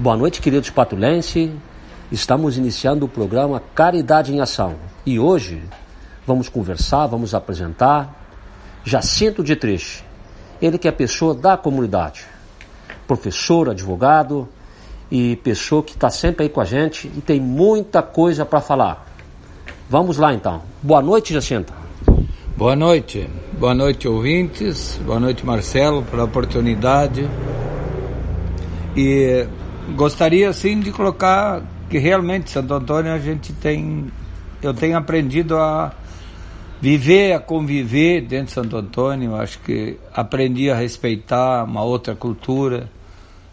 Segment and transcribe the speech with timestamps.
[0.00, 1.50] Boa noite, queridos patulenses.
[2.10, 4.76] Estamos iniciando o programa Caridade em Ação.
[5.04, 5.62] E hoje
[6.26, 8.18] vamos conversar, vamos apresentar
[8.82, 10.02] Jacinto de Treche.
[10.58, 12.24] Ele que é pessoa da comunidade,
[13.06, 14.48] professor, advogado
[15.10, 19.06] e pessoa que está sempre aí com a gente e tem muita coisa para falar.
[19.86, 20.62] Vamos lá então.
[20.80, 21.74] Boa noite, Jacinto.
[22.56, 23.28] Boa noite.
[23.52, 24.98] Boa noite, ouvintes.
[25.04, 27.28] Boa noite, Marcelo, pela oportunidade.
[28.96, 29.46] E
[29.96, 34.10] gostaria sim de colocar que realmente Santo Antônio a gente tem
[34.62, 35.92] eu tenho aprendido a
[36.80, 42.90] viver, a conviver dentro de Santo Antônio, acho que aprendi a respeitar uma outra cultura.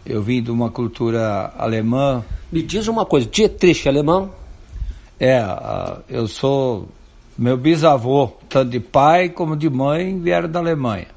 [0.04, 2.24] Eu vim de uma cultura alemã.
[2.50, 4.30] Me diz uma coisa, Dietrich é alemão?
[5.20, 5.42] É,
[6.08, 6.88] eu sou
[7.36, 11.08] meu bisavô, tanto de pai como de mãe, vieram da Alemanha.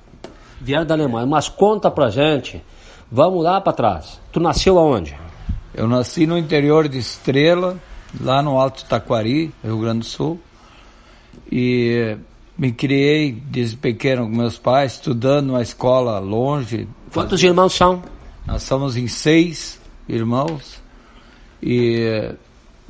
[0.60, 2.62] Vieram da Alemanha, mas conta pra gente
[3.12, 4.22] Vamos lá para trás.
[4.32, 5.18] Tu nasceu aonde?
[5.74, 7.78] Eu nasci no interior de Estrela,
[8.20, 10.40] lá no Alto Taquari, Rio Grande do Sul.
[11.52, 12.16] E
[12.58, 16.88] me criei desde pequeno com meus pais, estudando numa escola longe.
[17.14, 18.02] Quantos irmãos são?
[18.48, 20.82] Nós somos em seis irmãos.
[21.62, 22.34] E,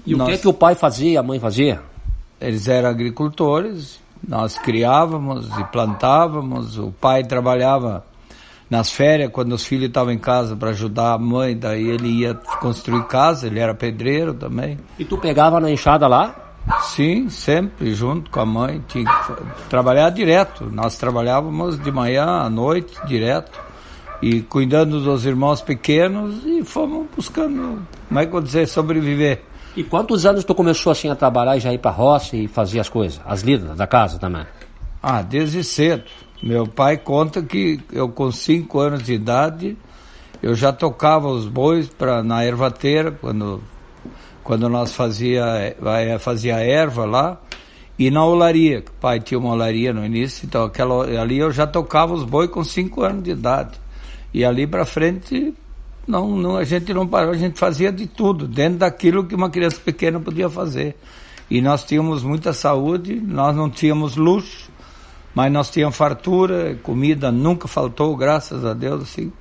[0.05, 1.81] e nós, o que, é que o pai fazia, a mãe fazia?
[2.39, 6.77] Eles eram agricultores, nós criávamos e plantávamos.
[6.77, 8.05] O pai trabalhava
[8.71, 12.33] nas férias, quando os filhos estavam em casa para ajudar a mãe, daí ele ia
[12.61, 14.77] construir casa, ele era pedreiro também.
[14.97, 16.33] E tu pegava na enxada lá?
[16.83, 20.69] Sim, sempre junto com a mãe, tinha que trabalhar direto.
[20.71, 23.59] Nós trabalhávamos de manhã à noite, direto,
[24.21, 29.41] e cuidando dos irmãos pequenos e fomos buscando, como é que eu vou dizer, sobreviver.
[29.75, 32.47] E quantos anos tu começou assim a trabalhar e já ir para a roça e
[32.47, 34.45] fazer as coisas, as lidas da casa também?
[35.03, 36.03] Ah, desde cedo.
[36.41, 39.77] Meu pai conta que eu com cinco anos de idade
[40.41, 43.61] eu já tocava os bois para na ervateira quando
[44.43, 45.75] quando nós fazia
[46.19, 47.39] fazia erva lá
[47.99, 51.67] e na olaria, o pai tinha uma olaria no início, então aquela ali eu já
[51.67, 53.79] tocava os bois com cinco anos de idade.
[54.33, 55.53] E ali para frente
[56.07, 59.51] não, não a gente não parou, a gente fazia de tudo dentro daquilo que uma
[59.51, 60.95] criança pequena podia fazer.
[61.47, 64.71] E nós tínhamos muita saúde, nós não tínhamos luxo
[65.33, 69.31] mas nós tínhamos fartura, comida nunca faltou, graças a Deus, assim.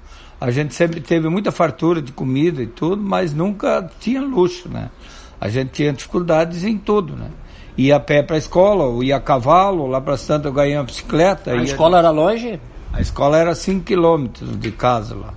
[0.41, 4.91] A gente sempre teve muita fartura de comida e tudo, mas nunca tinha luxo, né?
[5.41, 7.29] A gente tinha dificuldades em tudo, né?
[7.77, 10.77] Ia a pé para a escola, ou ia a cavalo, lá para Santa eu ganhei
[10.77, 11.53] uma bicicleta.
[11.53, 12.61] A escola era longe?
[12.93, 15.35] A escola era 5 quilômetros de casa lá.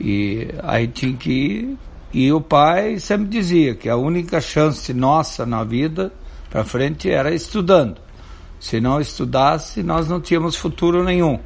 [0.00, 1.78] E aí tinha que ir.
[2.12, 6.12] E o pai sempre dizia que a única chance nossa na vida
[6.48, 8.03] para frente era estudando.
[8.64, 11.38] Se não estudasse, nós não tínhamos futuro nenhum.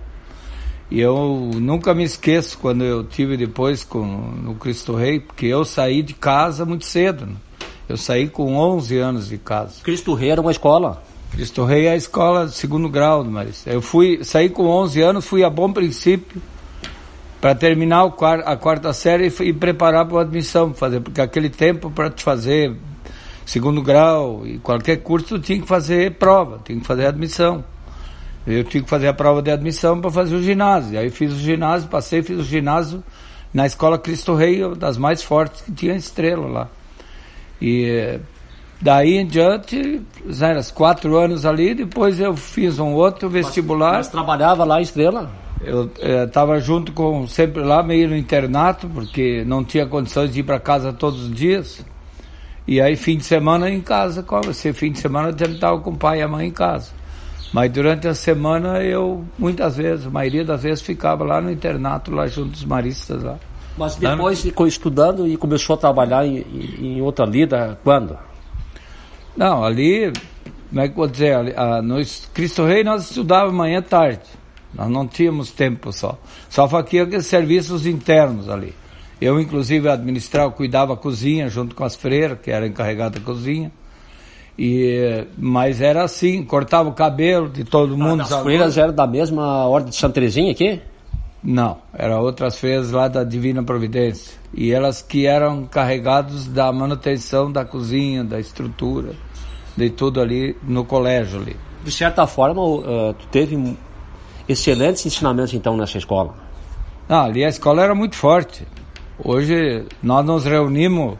[0.88, 5.64] E eu nunca me esqueço quando eu tive depois com no Cristo Rei, porque eu
[5.64, 7.26] saí de casa muito cedo.
[7.26, 7.34] Né?
[7.88, 9.82] Eu saí com 11 anos de casa.
[9.82, 11.02] Cristo Rei era uma escola?
[11.32, 15.26] Cristo Rei é a escola de segundo grau, mas eu fui saí com 11 anos,
[15.26, 16.40] fui a bom princípio
[17.40, 18.04] para terminar
[18.44, 22.22] a quarta série e, e preparar para a admissão, fazer porque aquele tempo para te
[22.22, 22.76] fazer
[23.48, 27.64] segundo grau e qualquer curso tinha que fazer prova, tinha que fazer admissão.
[28.47, 30.98] Eu tinha que fazer a prova de admissão para fazer o ginásio.
[30.98, 33.03] Aí fiz o ginásio, passei, fiz o ginásio
[33.53, 36.69] na escola Cristo Rei, das mais fortes que tinha estrela lá.
[37.60, 38.20] E
[38.82, 40.03] daí em diante,
[40.42, 43.92] eram quatro anos ali, depois eu fiz um outro vestibular.
[43.92, 45.30] Mas, mas trabalhava lá Estrela?
[45.62, 45.91] Eu
[46.26, 50.42] estava eh, junto com, sempre lá, meio no internato, porque não tinha condições de ir
[50.42, 51.82] para casa todos os dias.
[52.68, 55.96] E aí, fim de semana em casa, você, fim de semana eu estava com o
[55.96, 56.90] pai e a mãe em casa.
[57.50, 62.14] Mas durante a semana eu, muitas vezes, a maioria das vezes, ficava lá no internato,
[62.14, 63.38] lá junto dos maristas lá.
[63.78, 66.44] Mas depois ficou estudando e começou a trabalhar em,
[66.78, 68.18] em outra lida, quando?
[69.34, 70.12] Não, ali,
[70.68, 71.96] como é que eu vou dizer, ali, a, no
[72.34, 74.20] Cristo Rei nós estudávamos manhã e tarde.
[74.74, 76.18] Nós não tínhamos tempo só.
[76.50, 78.74] Só fazia aqueles serviços internos ali.
[79.20, 83.72] Eu, inclusive, administrava, cuidava a cozinha junto com as freiras, que era encarregada da cozinha.
[84.59, 88.22] E, mas era assim, cortava o cabelo de todo mundo.
[88.22, 90.80] Ah, as freiras eram da mesma ordem de Santa Terezinha aqui?
[91.42, 94.36] Não, eram outras freiras lá da Divina Providência.
[94.53, 99.12] E elas que eram carregadas da manutenção da cozinha, da estrutura,
[99.76, 101.56] de tudo ali no colégio ali.
[101.84, 103.76] De certa forma, uh, tu teve
[104.48, 106.34] excelentes ensinamentos então nessa escola?
[107.09, 108.66] Não, ali a escola era muito forte.
[109.22, 111.18] Hoje nós nos reunimos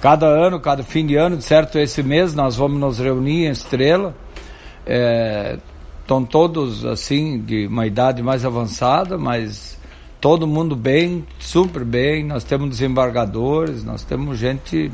[0.00, 1.78] cada ano, cada fim de ano, certo?
[1.78, 4.14] Esse mês nós vamos nos reunir em Estrela.
[4.86, 5.58] É,
[6.00, 9.78] estão todos assim de uma idade mais avançada, mas
[10.20, 12.24] todo mundo bem, super bem.
[12.24, 14.90] Nós temos desembargadores, nós temos gente.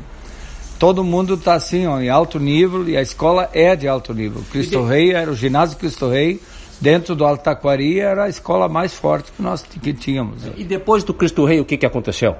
[0.79, 4.41] Todo mundo está assim, ó, em alto nível e a escola é de alto nível.
[4.51, 6.39] Cristo Rei era o ginásio Cristo Rei
[6.79, 10.43] dentro do Alto Taquari era a escola mais forte que nós que tínhamos.
[10.57, 12.35] E depois do Cristo Rei, o que, que aconteceu?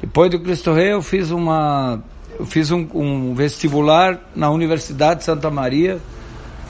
[0.00, 2.02] Depois do Cristo Rei, eu fiz uma
[2.38, 5.98] eu fiz um, um vestibular na Universidade de Santa Maria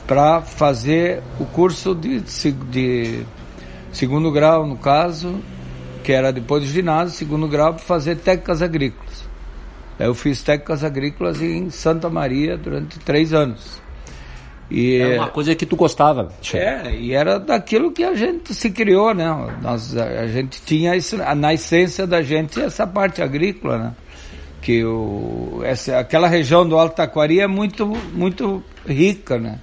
[0.07, 3.25] para fazer o curso de, de
[3.93, 5.41] segundo grau, no caso,
[6.05, 9.25] que era depois do ginásio, segundo grau, para fazer técnicas agrícolas.
[9.99, 13.83] Eu fiz técnicas agrícolas em Santa Maria durante três anos.
[14.71, 16.33] E, é uma coisa que tu gostava.
[16.53, 19.27] É, e era daquilo que a gente se criou, né?
[19.63, 23.95] Nós, a gente tinha isso, na essência da gente essa parte agrícola, né?
[24.61, 29.61] Que o, essa, aquela região do Alto Taquari é muito, muito rica, né?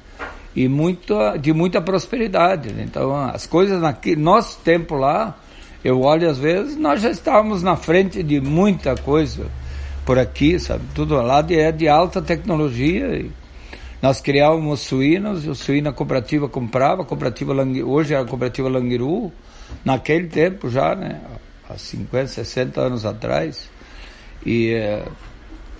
[0.56, 2.72] E muito, de muita prosperidade.
[2.72, 2.84] Né?
[2.88, 5.38] Então, as coisas naquele nosso tempo lá,
[5.84, 9.48] eu olho às vezes, nós já estávamos na frente de muita coisa
[10.06, 10.84] por aqui, sabe?
[10.94, 13.32] Tudo lá de, é de alta tecnologia e,
[14.04, 17.54] nós criávamos suínos, o suína cooperativa comprava, a cooperativa
[17.86, 19.32] hoje é a cooperativa Langiru,
[19.86, 21.22] naquele tempo já, né,
[21.70, 23.70] há 50, 60 anos atrás,
[24.46, 25.06] e é,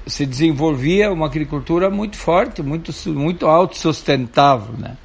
[0.08, 4.96] se desenvolvia uma agricultura muito forte, muito, muito autossustentável, né.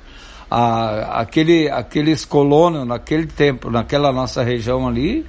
[0.48, 5.26] A, aquele, aqueles colonos naquele tempo, naquela nossa região ali,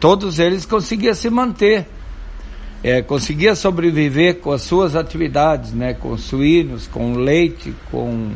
[0.00, 1.86] todos eles conseguiam se manter
[2.82, 8.30] é, conseguia sobreviver com as suas atividades, né, com suínos, com leite, com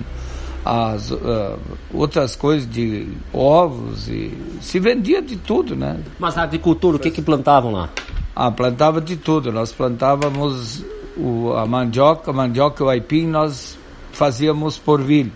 [0.64, 1.58] as uh,
[1.92, 5.98] outras coisas de ovos e se vendia de tudo, né?
[6.18, 7.88] Mas a agricultura, o que que plantavam lá?
[8.36, 9.50] Ah, plantava de tudo.
[9.50, 10.84] Nós plantávamos
[11.16, 13.78] o, a mandioca, a mandioca e o aipim, nós
[14.12, 15.32] fazíamos porvilho.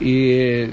[0.00, 0.70] E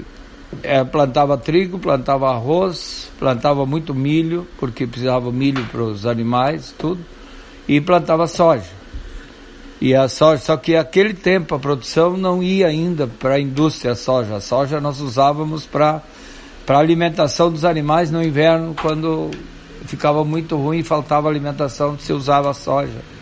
[0.62, 7.00] é, plantava trigo, plantava arroz, plantava muito milho, porque precisava milho para os animais, tudo
[7.68, 8.76] e plantava soja.
[9.80, 13.94] E a soja, só que aquele tempo a produção não ia ainda para a indústria
[13.94, 14.36] soja.
[14.36, 16.02] A soja nós usávamos para
[16.66, 19.30] para alimentação dos animais no inverno, quando
[19.86, 23.16] ficava muito ruim e faltava alimentação, se usava soja.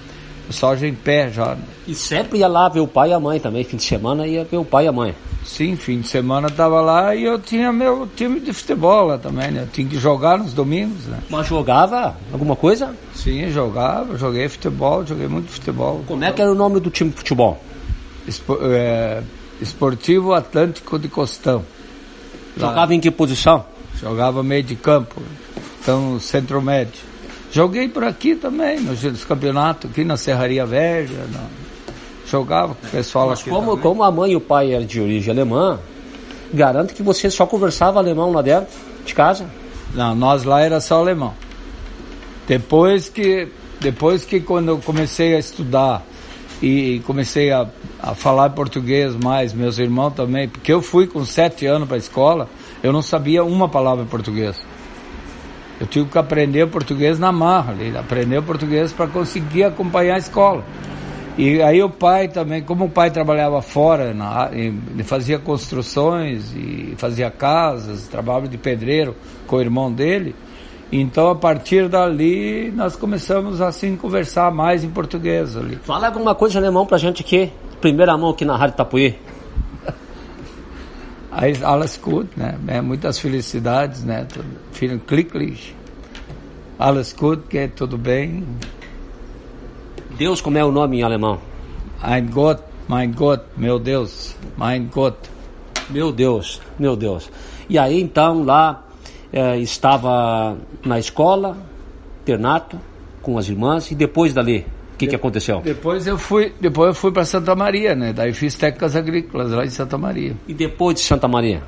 [0.48, 1.56] Soja em pé já.
[1.86, 4.44] E sempre ia lá ver o pai e a mãe também, fim de semana ia
[4.44, 5.14] ver o pai e a mãe.
[5.44, 9.50] Sim, fim de semana estava lá e eu tinha meu time de futebol lá também,
[9.50, 9.62] né?
[9.62, 11.18] Eu tinha que jogar nos domingos, né?
[11.28, 12.96] Mas jogava alguma coisa?
[13.14, 16.02] Sim, jogava, joguei futebol, joguei muito futebol.
[16.06, 17.62] Como é que era o nome do time de futebol?
[18.26, 19.22] Espo, é,
[19.60, 21.62] Esportivo Atlântico de Costão.
[22.56, 22.94] Jogava lá.
[22.94, 23.66] em que posição?
[24.00, 25.20] Jogava meio de campo,
[25.80, 27.14] então centro médio.
[27.52, 31.26] Joguei por aqui também, nos campeonatos, aqui na Serraria Velha,
[32.26, 33.42] jogava com o pessoal Mas.
[33.42, 35.78] Como, como a mãe e o pai eram de origem alemã,
[36.52, 38.68] garanto que você só conversava alemão lá dentro
[39.04, 39.46] de casa?
[39.94, 41.34] Não, nós lá era só alemão.
[42.46, 43.48] Depois que,
[43.80, 46.02] depois que quando eu comecei a estudar
[46.60, 47.66] e comecei a,
[48.00, 51.98] a falar português mais, meus irmãos também, porque eu fui com sete anos para a
[51.98, 52.48] escola,
[52.82, 54.56] eu não sabia uma palavra em português.
[55.80, 60.64] Eu tive que aprender português na marra, aprender português para conseguir acompanhar a escola.
[61.36, 66.94] E aí o pai também, como o pai trabalhava fora, na, ele fazia construções e
[66.96, 69.16] fazia casas, trabalhava de pedreiro
[69.46, 70.34] com o irmão dele.
[70.92, 75.76] Então a partir dali nós começamos assim a conversar mais em português ali.
[75.82, 79.18] Fala alguma coisa em alemão pra gente aqui, primeira mão aqui na Rádio Tapuí.
[81.32, 82.56] Aí alles gut, né?
[82.68, 84.24] É, muitas felicidades, né?
[84.72, 85.74] Vielen glücklich.
[86.78, 88.44] Alles gut, que tudo bem.
[90.16, 91.40] Deus, como é o nome em alemão?
[92.02, 95.16] Ein Gott, mein Gott, meu Deus, mein Gott.
[95.90, 97.30] Meu Deus, meu Deus.
[97.68, 98.84] E aí então lá
[99.32, 101.56] é, estava na escola,
[102.22, 102.78] internato,
[103.20, 105.60] com as irmãs, e depois dali, o que, de, que aconteceu?
[105.60, 108.12] Depois eu fui, depois eu fui para Santa Maria, né?
[108.12, 110.36] Daí fiz técnicas agrícolas lá em Santa Maria.
[110.46, 111.62] E depois de Santa Maria?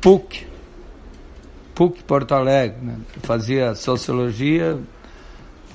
[0.00, 0.46] PUC.
[1.74, 2.96] PUC Porto Alegre, né?
[3.22, 4.78] Fazia sociologia,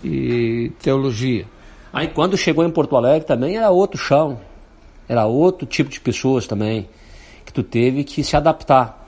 [0.03, 1.45] e teologia.
[1.91, 4.39] Aí quando chegou em Porto Alegre também era outro chão,
[5.07, 6.87] era outro tipo de pessoas também
[7.45, 9.05] que tu teve que se adaptar.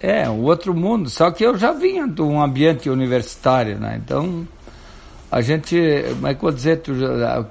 [0.00, 4.00] É, um outro mundo, só que eu já vinha de um ambiente universitário, né?
[4.04, 4.46] Então,
[5.30, 5.76] a gente,
[6.14, 6.92] como é vou dizer, tu,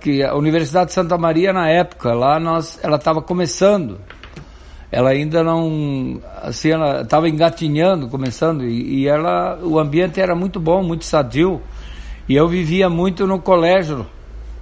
[0.02, 4.00] que a Universidade de Santa Maria na época, lá nós, ela estava começando,
[4.92, 10.60] ela ainda não, assim, ela estava engatinhando, começando, e, e ela, o ambiente era muito
[10.60, 11.62] bom, muito sadio,
[12.32, 14.08] e eu vivia muito no colégio,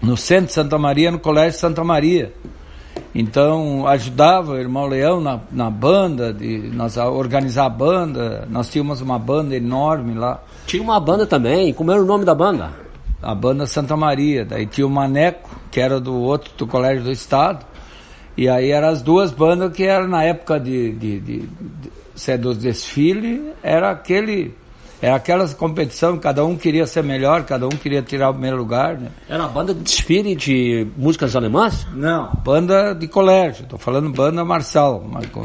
[0.01, 2.33] no centro de Santa Maria, no colégio Santa Maria.
[3.13, 8.47] Então ajudava o irmão Leão na, na banda, de nós a organizar a banda.
[8.49, 10.41] Nós tínhamos uma banda enorme lá.
[10.65, 11.71] Tinha uma banda também.
[11.71, 12.71] Como era o nome da banda?
[13.21, 14.43] A banda Santa Maria.
[14.43, 17.63] Daí tinha o Maneco, que era do outro do Colégio do Estado.
[18.35, 21.49] E aí eram as duas bandas que eram na época de, de, de, de,
[22.15, 24.55] de dos desfiles, era aquele
[25.01, 28.97] era aquela competição, cada um queria ser melhor, cada um queria tirar o primeiro lugar.
[28.97, 29.09] Né?
[29.29, 31.87] Era banda de desfile de músicas alemãs?
[31.93, 33.63] Não, banda de colégio.
[33.63, 35.01] Estou falando banda marcial.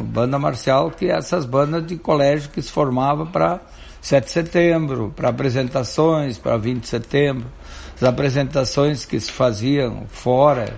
[0.06, 3.60] Banda marcial que é essas bandas de colégio que se formavam para
[4.00, 7.46] 7 de setembro, para apresentações, para 20 de setembro.
[7.94, 10.74] As apresentações que se faziam fora,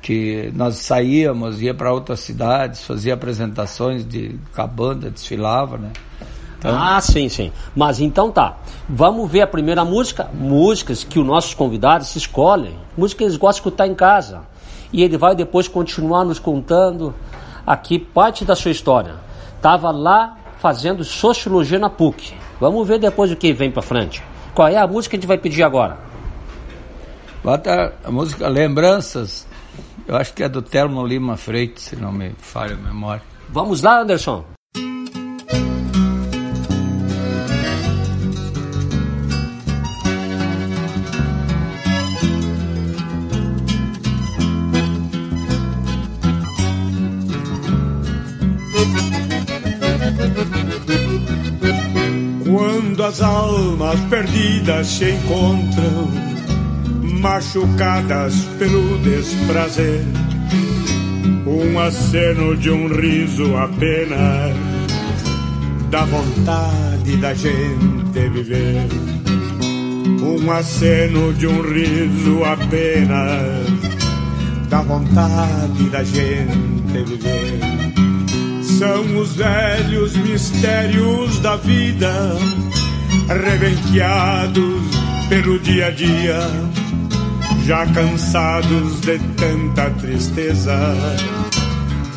[0.00, 5.90] que nós saíamos, ia para outras cidades, fazia apresentações de com a banda, desfilava, né?
[6.66, 6.82] Então...
[6.82, 7.52] Ah, sim, sim.
[7.74, 8.56] Mas então tá.
[8.88, 10.28] Vamos ver a primeira música.
[10.34, 12.76] Músicas que os nossos convidados escolhem.
[12.96, 14.42] Músicas que eles gostam de escutar em casa.
[14.92, 17.14] E ele vai depois continuar nos contando
[17.64, 19.14] aqui parte da sua história.
[19.62, 22.34] Tava lá fazendo sociologia na PUC.
[22.58, 24.22] Vamos ver depois o que vem para frente.
[24.54, 25.98] Qual é a música que a gente vai pedir agora?
[27.44, 29.46] Bota a música Lembranças.
[30.06, 33.22] Eu acho que é do Telmo Lima Freitas, se não me falha a memória.
[33.48, 34.44] Vamos lá, Anderson.
[52.96, 56.08] Quando as almas perdidas se encontram,
[57.20, 60.02] machucadas pelo desprazer,
[61.46, 64.56] um aceno de um riso apenas
[65.90, 68.88] dá vontade da gente viver.
[70.22, 73.66] Um aceno de um riso apenas
[74.70, 77.60] dá vontade da gente viver.
[78.78, 82.12] São os velhos mistérios da vida,
[83.28, 84.84] rebenqueados
[85.28, 86.38] pelo dia a dia,
[87.64, 90.78] já cansados de tanta tristeza,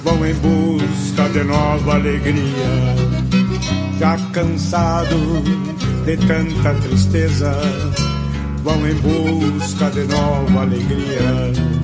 [0.03, 3.09] vão em busca de nova alegria.
[3.99, 5.43] Já cansados
[6.05, 7.53] de tanta tristeza,
[8.63, 11.78] vão em busca de nova alegria.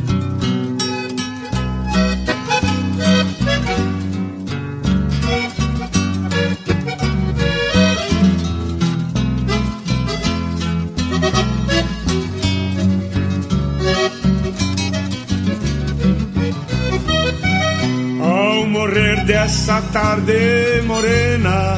[19.96, 21.78] Tarde morena,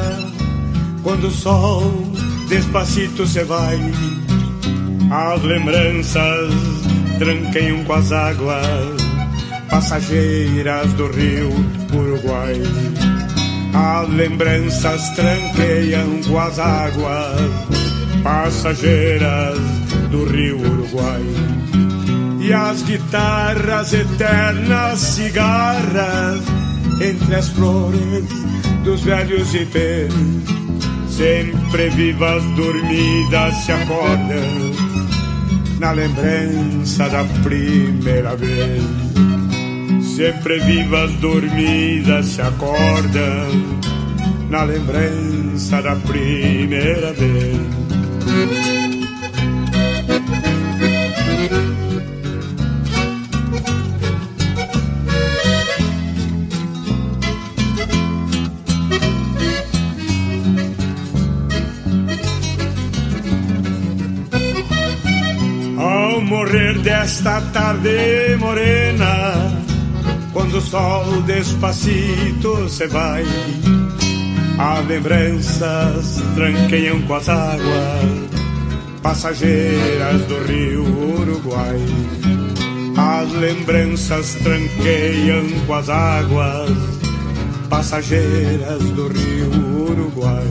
[1.04, 1.84] quando o sol
[2.48, 3.78] despacito se vai,
[5.08, 6.52] as lembranças
[7.16, 9.00] tranqueiam com as águas
[9.70, 11.48] passageiras do rio
[11.94, 12.60] Uruguai.
[13.72, 17.40] As lembranças tranqueiam com as águas
[18.24, 19.60] passageiras
[20.10, 21.22] do rio Uruguai.
[22.40, 26.57] E as guitarras eternas cigarras
[27.00, 28.24] entre as flores
[28.84, 30.12] dos velhos ipês.
[31.08, 34.72] Sempre vivas dormidas se acordam
[35.78, 38.82] na lembrança da primeira vez.
[40.16, 43.78] Sempre vivas dormidas se acordam
[44.50, 48.67] na lembrança da primeira vez.
[66.84, 69.34] Esta tarde morena,
[70.32, 73.24] quando o sol despacito se vai,
[74.58, 78.28] as lembranças tranqueiam com as águas
[79.02, 80.84] passageiras do rio
[81.20, 81.78] Uruguai.
[82.96, 86.70] As lembranças tranqueiam com as águas
[87.68, 89.50] passageiras do rio
[89.90, 90.46] Uruguai.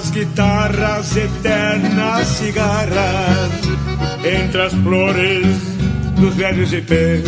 [0.00, 3.50] As guitarras eternas cigarras
[4.24, 5.46] entre as flores
[6.18, 7.22] dos velhos ipês.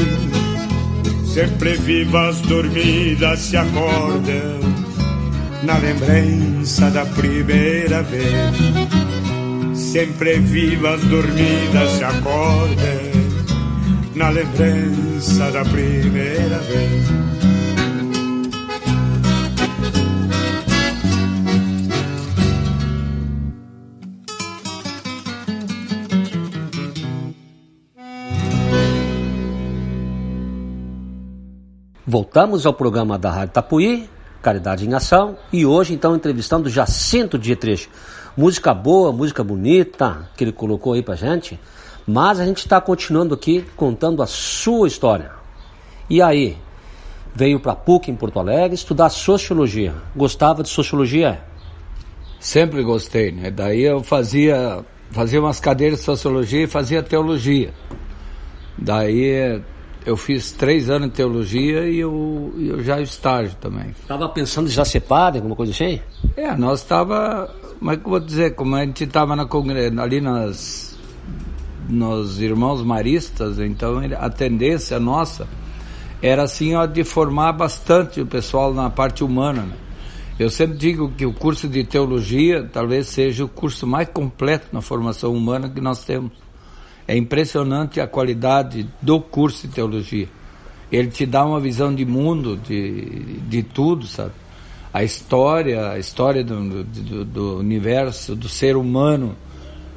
[1.27, 4.59] Sempre vivas dormidas se acordam
[5.65, 8.57] na lembrança da primeira vez.
[9.75, 13.13] Sempre vivas dormidas se acordam
[14.15, 17.32] na lembrança da primeira vez.
[32.13, 34.07] Voltamos ao programa da Rádio Tapuí,
[34.43, 37.89] Caridade em Ação, e hoje então entrevistando Jacinto Dietrich.
[38.37, 41.59] Música boa, música bonita que ele colocou aí pra gente,
[42.07, 45.31] mas a gente está continuando aqui contando a sua história.
[46.11, 46.59] E aí,
[47.35, 49.95] veio para PUC em Porto Alegre estudar sociologia.
[50.15, 51.43] Gostava de sociologia?
[52.39, 53.51] Sempre gostei, né?
[53.51, 57.73] Daí eu fazia fazia umas cadeiras de sociologia e fazia teologia.
[58.77, 59.63] Daí
[60.05, 63.91] eu fiz três anos de teologia e eu, eu já estágio também.
[64.01, 66.01] Estava pensando em já ser padre, alguma coisa assim?
[66.37, 69.35] É, nós estava, como é que eu vou dizer, como a gente estava
[70.03, 70.93] ali nas
[71.89, 75.49] nos irmãos maristas, então a tendência nossa
[76.23, 79.63] era assim ó, de formar bastante o pessoal na parte humana.
[79.63, 79.75] Né?
[80.39, 84.81] Eu sempre digo que o curso de teologia talvez seja o curso mais completo na
[84.81, 86.33] formação humana que nós temos.
[87.07, 90.29] É impressionante a qualidade do curso de teologia.
[90.91, 94.33] Ele te dá uma visão de mundo, de, de tudo, sabe?
[94.93, 99.35] A história, a história do, do, do universo, do ser humano,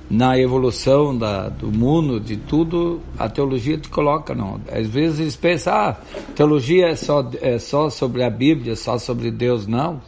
[0.10, 4.62] na evolução da, do mundo, de tudo, a teologia te coloca, não.
[4.72, 5.98] Às vezes eles pensam, ah,
[6.36, 9.68] teologia é só, é só sobre a Bíblia, só sobre Deus.
[9.68, 10.02] Não.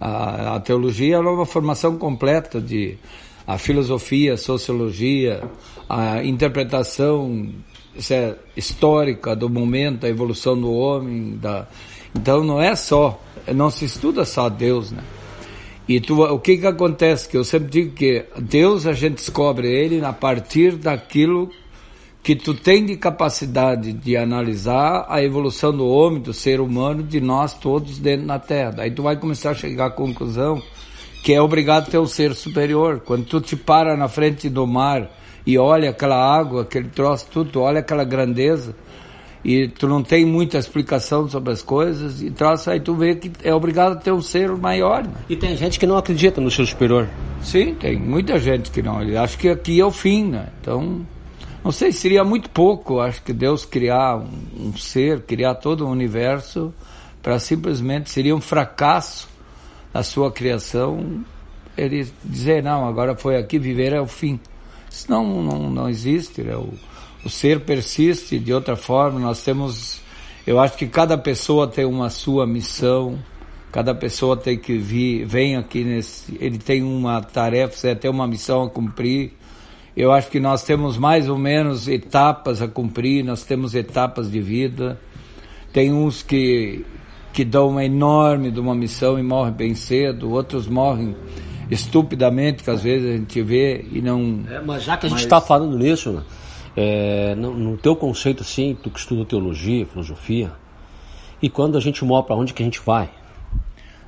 [0.00, 2.98] A, a teologia é uma formação completa de
[3.46, 5.42] a filosofia, a sociologia,
[5.90, 7.48] a interpretação
[8.10, 11.36] é, histórica do momento, da evolução do homem.
[11.36, 11.66] Da...
[12.14, 13.20] Então não é só,
[13.52, 15.02] não se estuda só Deus, né?
[15.88, 17.28] E tu, o que que acontece?
[17.28, 21.50] Que eu sempre digo que Deus a gente descobre ele a partir daquilo
[22.22, 27.20] que tu tem de capacidade de analisar a evolução do homem, do ser humano, de
[27.20, 28.76] nós todos dentro da Terra.
[28.78, 30.62] Aí tu vai começar a chegar à conclusão
[31.24, 33.00] que é obrigado a ter um ser superior.
[33.04, 35.10] Quando tu te para na frente do mar
[35.46, 38.74] e olha aquela água, aquele troço, tudo, tu olha aquela grandeza
[39.44, 43.32] e tu não tem muita explicação sobre as coisas e troço, aí tu vê que
[43.42, 45.02] é obrigado a ter um ser maior.
[45.04, 45.12] Né?
[45.28, 47.08] E tem gente que não acredita no ser superior.
[47.42, 48.98] Sim, tem muita gente que não.
[49.22, 50.48] Acho que aqui é o fim, né?
[50.60, 51.00] Então,
[51.64, 55.90] não sei, seria muito pouco, acho que Deus criar um, um ser, criar todo o
[55.90, 56.72] universo
[57.22, 59.28] para simplesmente seria um fracasso
[59.92, 61.24] a sua criação,
[61.76, 64.38] ele dizer, não, agora foi aqui, viver é o fim.
[64.90, 66.56] Isso não, não, não existe, né?
[66.56, 66.68] o,
[67.24, 70.00] o ser persiste de outra forma, nós temos,
[70.46, 73.18] eu acho que cada pessoa tem uma sua missão,
[73.70, 78.26] cada pessoa tem que vir, vem aqui nesse, ele tem uma tarefa, você tem uma
[78.26, 79.32] missão a cumprir,
[79.96, 84.40] eu acho que nós temos mais ou menos etapas a cumprir, nós temos etapas de
[84.40, 85.00] vida,
[85.72, 86.84] tem uns que
[87.32, 91.14] que dão uma enorme de uma missão e morrem bem cedo, outros morrem
[91.70, 94.40] estupidamente, que às vezes a gente vê e não.
[94.50, 96.22] É, mas já que a gente está falando nisso,
[96.76, 100.52] é, no, no, teu conceito assim, tu que estuda teologia, filosofia,
[101.40, 103.10] e quando a gente morre, para onde que a gente vai?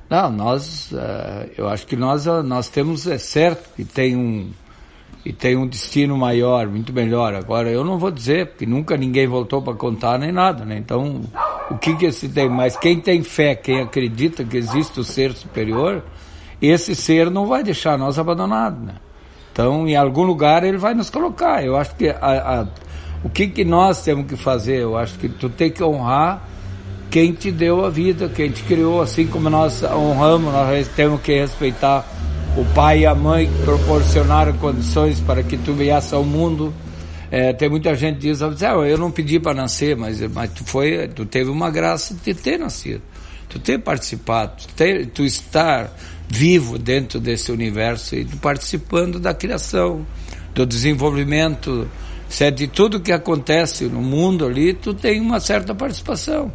[0.09, 4.51] Não, nós, uh, eu acho que nós, nós temos, é certo que tem um,
[5.25, 7.33] e tem um destino maior, muito melhor.
[7.33, 10.77] Agora, eu não vou dizer, porque nunca ninguém voltou para contar nem nada, né?
[10.77, 11.21] Então,
[11.71, 12.49] o que que se tem?
[12.49, 16.03] Mas quem tem fé, quem acredita que existe o ser superior,
[16.67, 18.95] esse ser não vai deixar nós abandonados, né?
[19.51, 21.63] Então, em algum lugar ele vai nos colocar.
[21.63, 22.67] Eu acho que a, a,
[23.23, 24.81] o que que nós temos que fazer?
[24.81, 26.49] Eu acho que tu tem que honrar
[27.11, 31.39] quem te deu a vida, quem te criou, assim como nós honramos, nós temos que
[31.39, 32.03] respeitar
[32.57, 36.73] o pai e a mãe proporcionaram condições para que tu viesse ao mundo.
[37.29, 38.49] É, tem muita gente que diz, ah,
[38.87, 42.57] eu não pedi para nascer, mas, mas tu, foi, tu teve uma graça de ter
[42.57, 43.01] nascido,
[43.47, 45.91] tu ter participado, tu, ter, tu estar
[46.29, 50.05] vivo dentro desse universo e participando da criação,
[50.53, 51.87] do desenvolvimento,
[52.29, 56.51] se é de tudo que acontece no mundo ali, tu tem uma certa participação.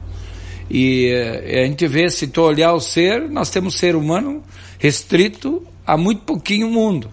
[0.71, 4.43] E eh, a gente vê, se tu olhar o ser, nós temos ser humano
[4.79, 7.11] restrito há muito pouquinho mundo.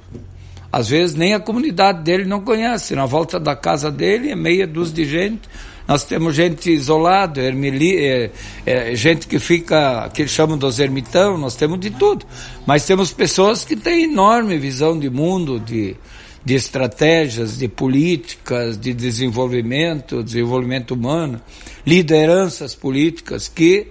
[0.72, 2.96] Às vezes nem a comunidade dele não conhece.
[2.96, 5.48] Na volta da casa dele é meia dúzia de gente.
[5.88, 8.32] Nós temos gente isolada, é,
[8.66, 12.26] é, gente que fica, que chamam dos ermitão, nós temos de tudo.
[12.66, 15.96] Mas temos pessoas que têm enorme visão de mundo, de,
[16.44, 21.40] de estratégias, de políticas, de desenvolvimento, desenvolvimento humano,
[21.86, 23.88] lideranças políticas que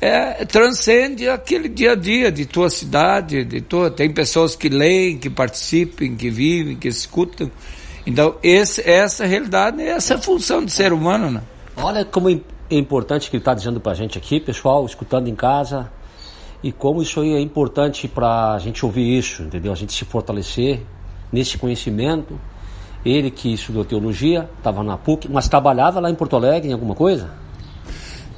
[0.00, 3.90] é, transcende aquele dia a dia de tua cidade, de tua.
[3.90, 7.50] Tem pessoas que leem, que participam, que vivem, que escutam.
[8.06, 11.42] Então, esse, essa é a realidade, essa é a função do ser humano, né?
[11.76, 15.34] Olha como é importante que ele está dizendo para a gente aqui, pessoal, escutando em
[15.34, 15.90] casa,
[16.62, 19.72] e como isso aí é importante para a gente ouvir isso, entendeu?
[19.72, 20.82] A gente se fortalecer
[21.32, 22.38] nesse conhecimento.
[23.04, 26.94] Ele que estudou teologia, estava na PUC, mas trabalhava lá em Porto Alegre em alguma
[26.94, 27.30] coisa?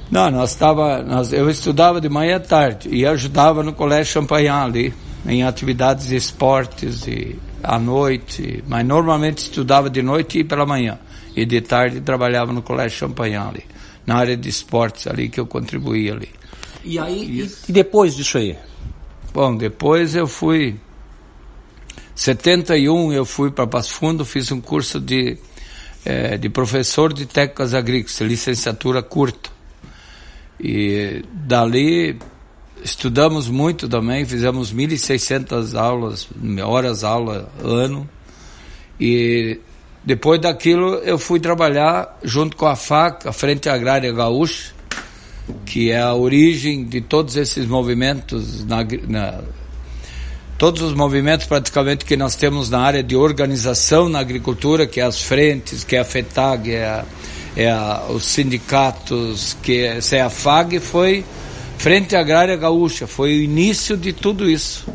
[0.09, 4.65] Não, nós estava, nós, eu estudava de manhã à tarde e ajudava no Colégio Champagnat
[4.65, 4.93] ali,
[5.25, 10.99] em atividades de esportes e à noite, mas normalmente estudava de noite e pela manhã.
[11.35, 13.63] E de tarde trabalhava no Colégio Champagnat ali,
[14.05, 16.29] na área de esportes ali que eu contribuía ali.
[16.83, 18.57] E aí, e, depois disso aí?
[19.33, 20.75] Bom, depois eu fui
[22.15, 25.37] 71 eu fui para Passo Fundo, fiz um curso de,
[26.05, 29.49] é, de professor de técnicas agrícolas, licenciatura curta.
[30.59, 32.19] E dali
[32.83, 36.27] estudamos muito também, fizemos 1.600 aulas,
[36.65, 38.07] horas aula ano.
[38.99, 39.59] E
[40.05, 44.73] depois daquilo eu fui trabalhar junto com a FAC, a Frente Agrária Gaúcha,
[45.65, 49.41] que é a origem de todos esses movimentos na, na
[50.57, 55.03] todos os movimentos praticamente que nós temos na área de organização na agricultura, que é
[55.03, 57.05] as frentes, que é a FETAG, é, a,
[57.55, 61.25] é a, os sindicatos, que é, é a FAG, foi
[61.77, 64.85] Frente Agrária Gaúcha, foi o início de tudo isso.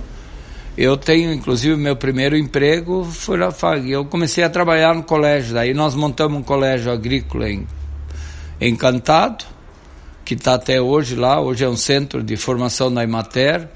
[0.76, 3.90] Eu tenho, inclusive, meu primeiro emprego foi na FAG.
[3.90, 7.66] Eu comecei a trabalhar no colégio, daí nós montamos um colégio agrícola em
[8.60, 9.44] Encantado,
[10.24, 13.68] que está até hoje lá, hoje é um centro de formação da Imater,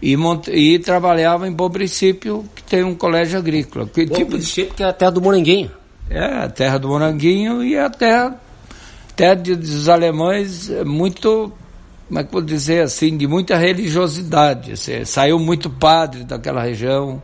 [0.00, 0.48] e, mont...
[0.48, 3.86] e trabalhava em Bom Princípio, que tem um colégio agrícola.
[3.86, 4.30] Que, Bom tipo...
[4.32, 5.70] Princípio, que é a terra do Moranguinho.
[6.10, 8.38] É, a terra do Moranguinho e a terra,
[9.16, 11.52] terra dos alemães é muito,
[12.08, 14.72] como é que vou dizer assim, de muita religiosidade.
[14.72, 17.22] Assim, saiu muito padre daquela região,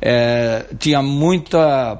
[0.00, 1.98] é, tinha muita,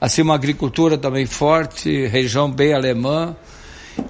[0.00, 3.36] assim, uma agricultura também forte, região bem alemã,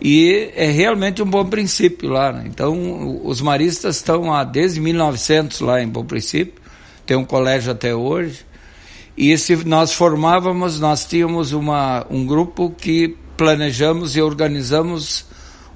[0.00, 2.32] e é realmente um bom princípio lá.
[2.32, 2.44] Né?
[2.46, 6.62] Então, os maristas estão há desde 1900 lá em Bom Princípio,
[7.04, 8.44] tem um colégio até hoje.
[9.16, 15.26] E se nós formávamos, nós tínhamos uma, um grupo que planejamos e organizamos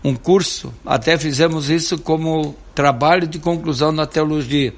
[0.03, 4.73] um curso, até fizemos isso como trabalho de conclusão na teologia.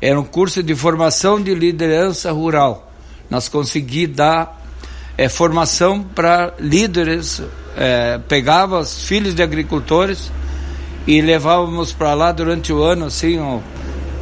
[0.00, 2.92] Era um curso de formação de liderança rural.
[3.30, 4.62] Nós conseguimos dar
[5.16, 7.42] é, formação para líderes
[7.76, 8.20] é,
[8.80, 10.30] os filhos de agricultores
[11.06, 13.60] e levávamos para lá durante o ano, assim, ó,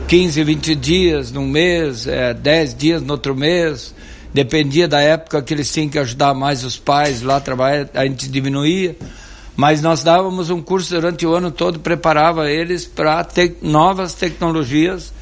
[0.08, 3.94] 15, 20 dias num mês, é, 10 dias no outro mês,
[4.32, 8.04] dependia da época que eles tinham que ajudar mais os pais lá a trabalhar, a
[8.04, 8.96] gente diminuía,
[9.60, 15.12] mas nós dávamos um curso durante o ano todo, preparava eles para ter novas tecnologias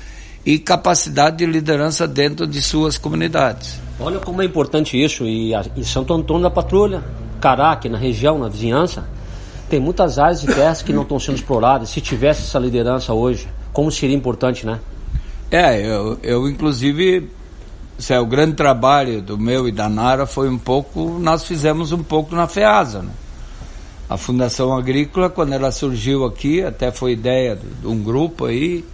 [0.46, 3.80] e capacidade de liderança dentro de suas comunidades.
[3.98, 7.02] Olha como é importante isso, e em Santo Antônio da Patrulha,
[7.40, 9.08] Cará, aqui na região, na vizinhança,
[9.68, 11.88] tem muitas áreas de terras que não estão sendo exploradas.
[11.88, 14.78] Se tivesse essa liderança hoje, como seria importante, né?
[15.50, 17.28] É, eu, eu inclusive,
[17.98, 21.90] se é o grande trabalho do meu e da Nara foi um pouco, nós fizemos
[21.90, 23.10] um pouco na FEASA, né?
[24.08, 28.84] A Fundação Agrícola, quando ela surgiu aqui, até foi ideia de um grupo aí,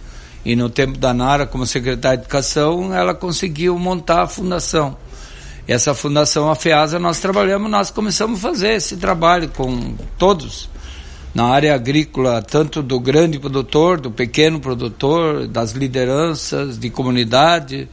[0.43, 4.97] e no tempo da Nara, como secretária de Educação, ela conseguiu montar a fundação
[5.67, 10.69] essa fundação AFEASA nós trabalhamos, nós começamos a fazer esse trabalho com todos
[11.33, 17.89] na área agrícola, tanto do grande produtor, do pequeno produtor, das lideranças de comunidade.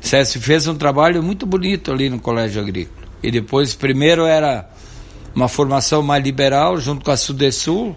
[0.00, 3.06] Se fez um trabalho muito bonito ali no colégio agrícola.
[3.22, 4.68] E depois, primeiro era
[5.34, 7.96] uma formação mais liberal junto com a Sudesul,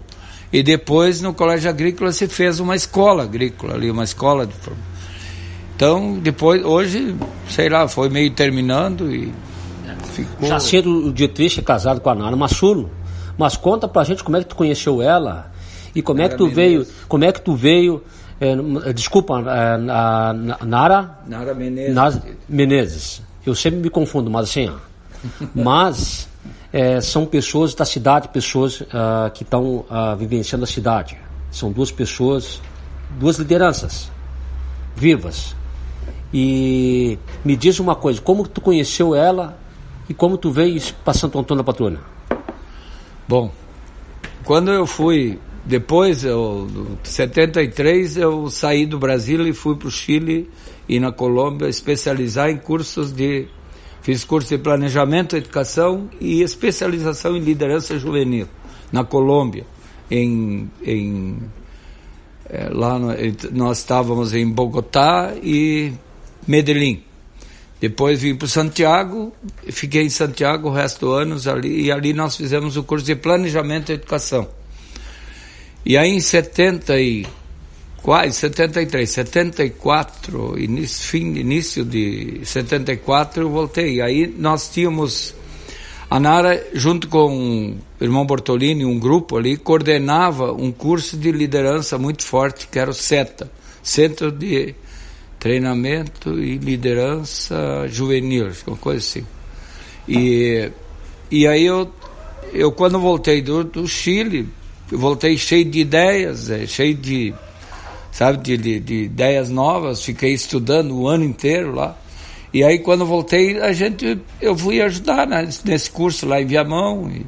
[0.52, 4.88] e depois no colégio agrícola se fez uma escola agrícola ali, uma escola de formação
[5.78, 7.14] então, depois, hoje,
[7.48, 9.32] sei lá, foi meio terminando e
[10.12, 10.48] ficou...
[10.48, 12.90] Jacinto Dietrich é casado com a Nara Massulo,
[13.38, 15.52] mas conta pra gente como é que tu conheceu ela
[15.94, 16.56] e como Nara é que tu Menezes.
[16.56, 18.02] veio, como é que tu veio,
[18.40, 21.18] é, desculpa, é, na, na, Nara...
[21.28, 21.94] Nara Menezes.
[21.94, 23.22] Nara Menezes.
[23.46, 26.27] Eu sempre me confundo, mas assim, ó, mas
[26.72, 31.16] é, são pessoas da cidade, pessoas uh, que estão uh, vivenciando a cidade.
[31.50, 32.60] São duas pessoas,
[33.18, 34.10] duas lideranças
[34.94, 35.54] vivas.
[36.32, 39.58] E me diz uma coisa, como tu conheceu ela
[40.08, 42.00] e como tu veio para Santo Antônio da Patrulha?
[43.26, 43.50] Bom,
[44.44, 46.66] quando eu fui, depois, eu,
[47.02, 50.48] 73, eu saí do Brasil e fui para o Chile
[50.88, 53.46] e na Colômbia especializar em cursos de.
[54.08, 58.48] Fiz curso de planejamento, educação e especialização em liderança juvenil
[58.90, 59.66] na Colômbia,
[60.10, 61.36] em, em
[62.48, 63.08] é, lá no,
[63.52, 65.92] nós estávamos em Bogotá e
[66.46, 67.02] Medellín.
[67.82, 69.30] Depois vim para Santiago,
[69.70, 73.14] fiquei em Santiago o resto dos anos ali, e ali nós fizemos o curso de
[73.14, 74.48] Planejamento e Educação.
[75.84, 77.26] E aí em 70 e
[78.08, 84.00] quase 73, 74, início, fim, início de 74 eu voltei.
[84.00, 85.34] Aí nós tínhamos
[86.08, 91.98] A Nara, junto com o irmão Bortolini, um grupo ali, coordenava um curso de liderança
[91.98, 93.50] muito forte, que era o CETA,
[93.82, 94.74] Centro de
[95.38, 99.26] Treinamento e Liderança Juvenil, uma coisa assim.
[100.08, 100.70] E,
[101.30, 101.92] e aí eu,
[102.54, 104.48] eu quando voltei do, do Chile,
[104.90, 107.34] voltei cheio de ideias, é, cheio de,
[108.18, 111.96] sabe, de, de, de ideias novas, fiquei estudando o ano inteiro lá.
[112.52, 117.08] E aí quando voltei, a gente, eu fui ajudar né, nesse curso lá em Viamão
[117.08, 117.24] e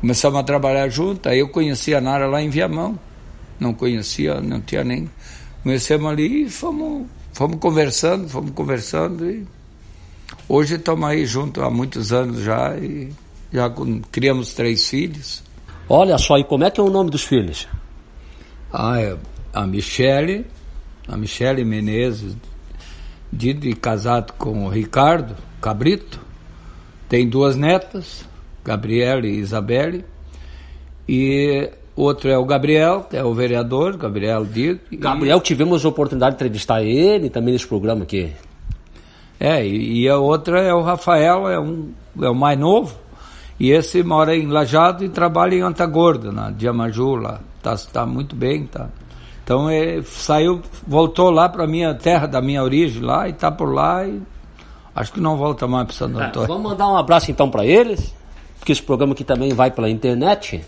[0.00, 1.28] começamos a trabalhar junto.
[1.28, 2.98] Aí eu conheci a Nara lá em Viamão,
[3.60, 5.10] não conhecia, não tinha nem.
[5.62, 9.46] Conhecemos ali e fomos, fomos conversando, fomos conversando e
[10.48, 13.12] hoje estamos aí juntos há muitos anos já e
[13.52, 13.70] já
[14.10, 15.42] criamos três filhos.
[15.86, 17.68] Olha só, e como é que é o nome dos filhos?
[18.72, 19.14] Ah, é
[19.54, 20.44] a Michele,
[21.06, 22.36] a Michele Menezes,
[23.32, 26.20] Didi casado com o Ricardo Cabrito,
[27.08, 28.24] tem duas netas,
[28.64, 30.04] Gabriela e Isabelle,
[31.08, 34.80] e outro é o Gabriel, que é o vereador, Gabriel Didi.
[34.92, 38.32] Gabriel, tivemos a oportunidade de entrevistar ele também nesse programa aqui.
[39.38, 42.96] É, e, e a outra é o Rafael, é, um, é o mais novo,
[43.58, 47.40] e esse mora em Lajado e trabalha em Antagorda, na Diamaju lá.
[47.62, 48.88] Tá, tá muito bem, tá.
[49.44, 53.74] Então ele saiu, voltou lá para minha terra da minha origem lá e está por
[53.74, 54.22] lá e
[54.96, 56.46] acho que não volta mais para Santo é, Antônio.
[56.46, 58.14] É, vamos mandar um abraço então para eles,
[58.58, 60.64] porque esse programa aqui também vai pela internet.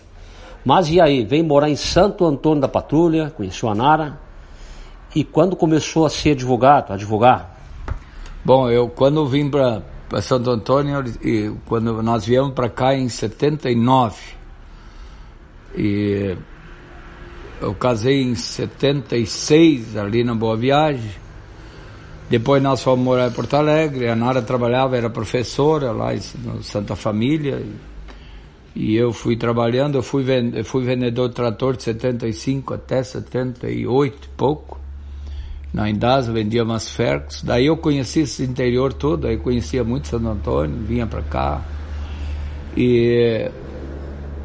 [0.63, 4.19] Mas e aí, vem morar em Santo Antônio da Patrulha, conheceu a Nara.
[5.15, 7.57] E quando começou a ser advogado, advogar?
[8.45, 9.81] Bom, eu quando vim para
[10.21, 14.15] Santo Antônio, e quando nós viemos para cá em 79,
[15.75, 16.37] e
[17.61, 21.11] eu casei em 76, ali na Boa Viagem.
[22.29, 24.09] Depois nós fomos morar em Porto Alegre.
[24.09, 26.19] A Nara trabalhava, era professora lá em
[26.61, 27.63] Santa Família.
[28.75, 34.15] E eu fui trabalhando, eu fui, eu fui vendedor de trator de 75 até 78
[34.15, 34.79] e pouco.
[35.73, 37.41] Na Indasa vendia umas Fercos.
[37.41, 41.61] Daí eu conheci esse interior todo, aí conhecia muito Santo Antônio, vinha para cá.
[42.75, 43.49] E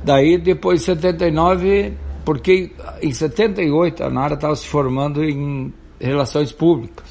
[0.02, 1.92] daí depois de 79
[2.24, 7.06] porque em 78 a Nara estava se formando em relações públicas.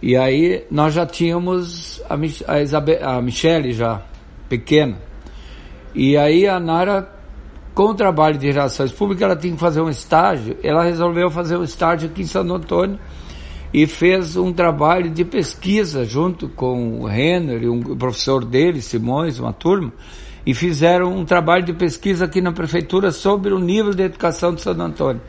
[0.00, 2.16] E aí nós já tínhamos a,
[2.52, 4.02] a, Isabel, a Michele já
[4.48, 4.98] pequena.
[5.94, 7.08] E aí a Nara,
[7.74, 10.56] com o trabalho de relações públicas, ela tinha que fazer um estágio.
[10.62, 12.98] Ela resolveu fazer um estágio aqui em Santo Antônio
[13.72, 19.38] e fez um trabalho de pesquisa junto com o Renner e um professor dele, Simões,
[19.38, 19.92] uma turma
[20.44, 24.60] e fizeram um trabalho de pesquisa aqui na prefeitura sobre o nível de educação de
[24.60, 25.20] Santo Antônio.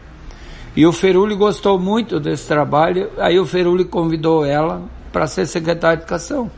[0.76, 5.97] E o Feruli gostou muito desse trabalho, aí o Feruli convidou ela para ser secretária
[5.97, 6.49] de educação.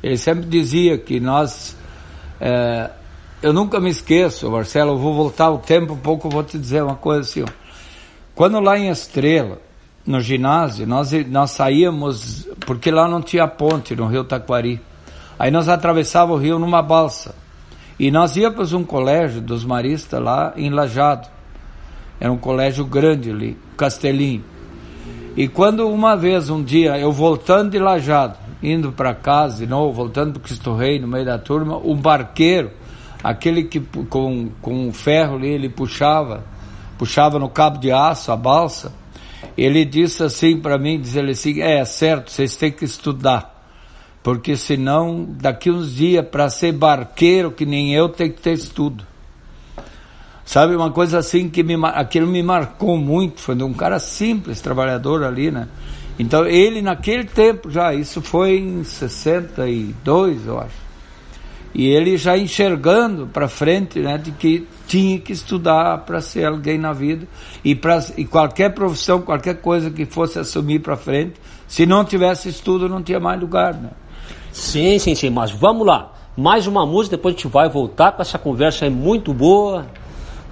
[0.00, 1.76] Ele sempre dizia que nós...
[2.40, 2.90] É,
[3.42, 6.84] eu nunca me esqueço, Marcelo, eu vou voltar o tempo um pouco, vou te dizer
[6.84, 7.42] uma coisa assim.
[7.42, 7.46] Ó.
[8.36, 9.58] Quando lá em Estrela,
[10.06, 14.80] no ginásio, nós, nós saíamos, porque lá não tinha ponte no rio Taquari.
[15.36, 17.34] Aí nós atravessávamos o rio numa balsa.
[17.98, 21.41] E nós íamos um colégio dos maristas lá em Lajado.
[22.22, 24.44] Era um colégio grande ali, Castelinho.
[25.36, 30.34] E quando uma vez, um dia, eu voltando de Lajado, indo para casa novo, voltando
[30.34, 32.70] para Cristo Rei, no meio da turma, um barqueiro,
[33.24, 36.44] aquele que com, com o ferro ali, ele puxava,
[36.96, 38.92] puxava no cabo de aço a balsa,
[39.58, 43.66] ele disse assim para mim, diz ele assim, é certo, vocês têm que estudar,
[44.22, 49.10] porque senão daqui uns dias para ser barqueiro que nem eu tem que ter estudo.
[50.52, 54.60] Sabe, uma coisa assim que me, aquilo me marcou muito, foi de um cara simples,
[54.60, 55.66] trabalhador ali, né?
[56.18, 60.76] Então ele naquele tempo já, isso foi em 62, eu acho.
[61.74, 66.76] E ele já enxergando para frente, né, de que tinha que estudar para ser alguém
[66.76, 67.26] na vida
[67.64, 71.32] e para e qualquer profissão, qualquer coisa que fosse assumir para frente,
[71.66, 73.88] se não tivesse estudo não tinha mais lugar, né?
[74.52, 76.12] Sim, sim, sim, mas vamos lá.
[76.36, 79.86] Mais uma música, depois a gente vai voltar com essa conversa aí muito boa,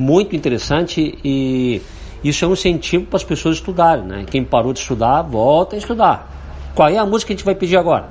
[0.00, 1.82] muito interessante e
[2.24, 4.24] isso é um incentivo para as pessoas estudarem, né?
[4.28, 6.28] Quem parou de estudar, volta a estudar.
[6.74, 8.08] Qual é a música que a gente vai pedir agora?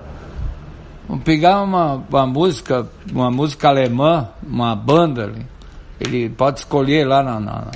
[1.07, 5.33] Vamos pegar uma, uma música, uma música alemã, uma banda.
[5.99, 7.67] Ele pode escolher lá, na, na,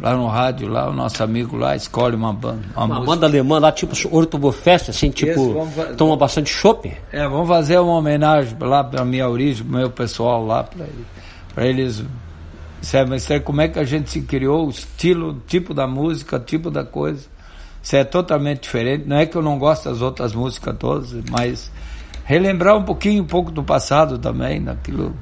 [0.00, 2.62] lá no rádio, lá o nosso amigo lá escolhe uma banda.
[2.76, 6.92] Uma, uma banda alemã lá, tipo Oktoberfest, assim, tipo, Isso, toma bastante chopp?
[7.10, 10.68] É, vamos fazer uma homenagem lá para minha origem, pro meu pessoal lá,
[11.54, 12.04] para eles
[12.80, 16.38] Sabe, é como é que a gente se criou, o estilo, o tipo da música,
[16.38, 17.26] tipo da coisa.
[17.82, 19.04] Isso é totalmente diferente.
[19.06, 21.70] Não é que eu não gosto das outras músicas todas, mas
[22.24, 25.14] relembrar um pouquinho, um pouco do passado também, daquilo.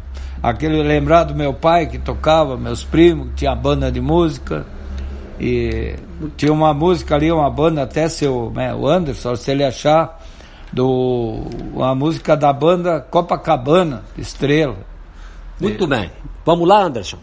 [0.43, 4.67] Aquele lembrar do meu pai que tocava, meus primos, que tinha banda de música.
[5.39, 5.97] E
[6.37, 10.23] tinha uma música ali, uma banda, até seu, né, o Anderson, se ele achar,
[10.73, 14.77] do, uma música da banda Copacabana, Estrela.
[15.61, 16.11] Muito e, bem.
[16.45, 17.19] Vamos lá, Anderson.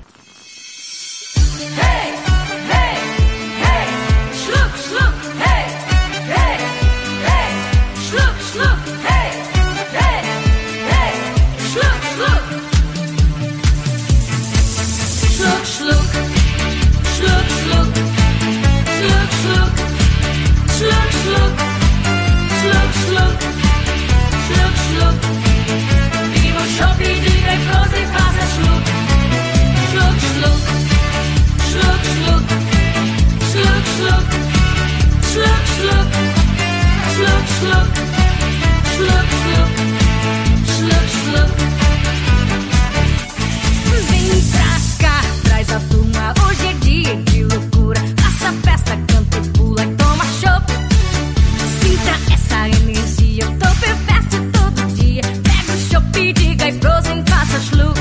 [57.62, 57.96] Schluck.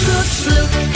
[0.00, 0.93] Schluck, Schluck.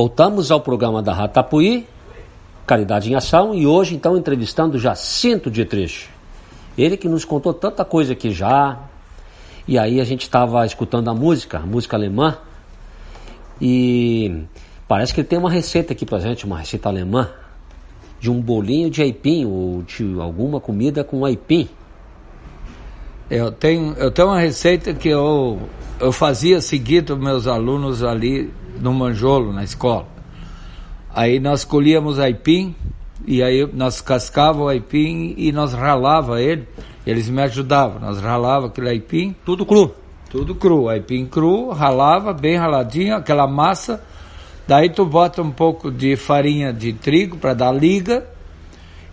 [0.00, 1.86] Voltamos ao programa da Ratapuí,
[2.66, 6.08] Caridade em Ação, e hoje então entrevistando Jacinto Dietrich.
[6.78, 8.78] Ele que nos contou tanta coisa aqui já.
[9.68, 12.38] E aí a gente estava escutando a música, a música alemã.
[13.60, 14.44] E
[14.88, 17.28] parece que ele tem uma receita aqui pra gente, uma receita alemã.
[18.18, 21.68] De um bolinho de aipim, ou de alguma comida com aipim.
[23.28, 25.60] Eu tenho, eu tenho uma receita que eu,
[26.00, 30.08] eu fazia seguido meus alunos ali no Manjolo, na escola.
[31.12, 32.74] Aí nós colhíamos aipim,
[33.26, 36.66] e aí nós cascava o aipim e nós ralava ele.
[37.06, 39.34] Eles me ajudavam, nós ralava aquele aipim.
[39.44, 39.94] Tudo cru?
[40.30, 44.02] Tudo cru, aipim cru, ralava bem raladinho, aquela massa.
[44.66, 48.24] Daí tu bota um pouco de farinha de trigo para dar liga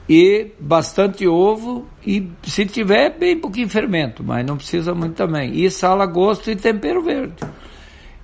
[0.08, 5.54] e bastante ovo e se tiver bem pouquinho fermento, mas não precisa muito também.
[5.56, 7.36] E sal a gosto e tempero verde.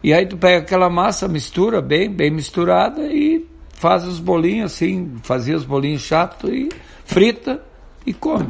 [0.04, 5.16] E aí tu pega aquela massa, mistura bem, bem misturada e faz os bolinhos assim,
[5.24, 6.70] fazia os bolinhos chato e
[7.06, 7.62] frita
[8.06, 8.50] e come.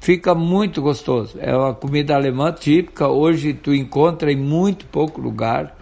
[0.00, 1.38] Fica muito gostoso.
[1.40, 3.08] É uma comida alemã típica.
[3.08, 5.76] Hoje tu encontra em muito pouco lugar.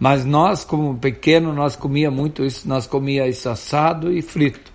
[0.00, 2.66] Mas nós, como pequeno, nós comia muito isso.
[2.66, 4.72] Nós comia isso assado e frito.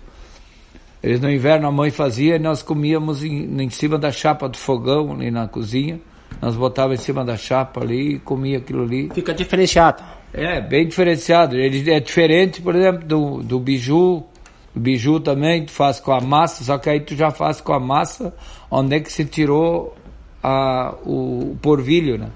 [1.02, 4.56] Eles no inverno a mãe fazia e nós comíamos em, em cima da chapa do
[4.56, 6.00] fogão ali na cozinha.
[6.40, 9.10] Nós botava em cima da chapa ali e comia aquilo ali.
[9.14, 10.02] Fica diferenciado.
[10.32, 11.56] É, bem diferenciado.
[11.56, 14.24] Ele é diferente, por exemplo, do, do biju.
[14.74, 17.72] O biju também tu faz com a massa, só que aí tu já faz com
[17.72, 18.34] a massa
[18.68, 19.94] onde é que se tirou
[20.42, 22.28] a, o porvilho, né?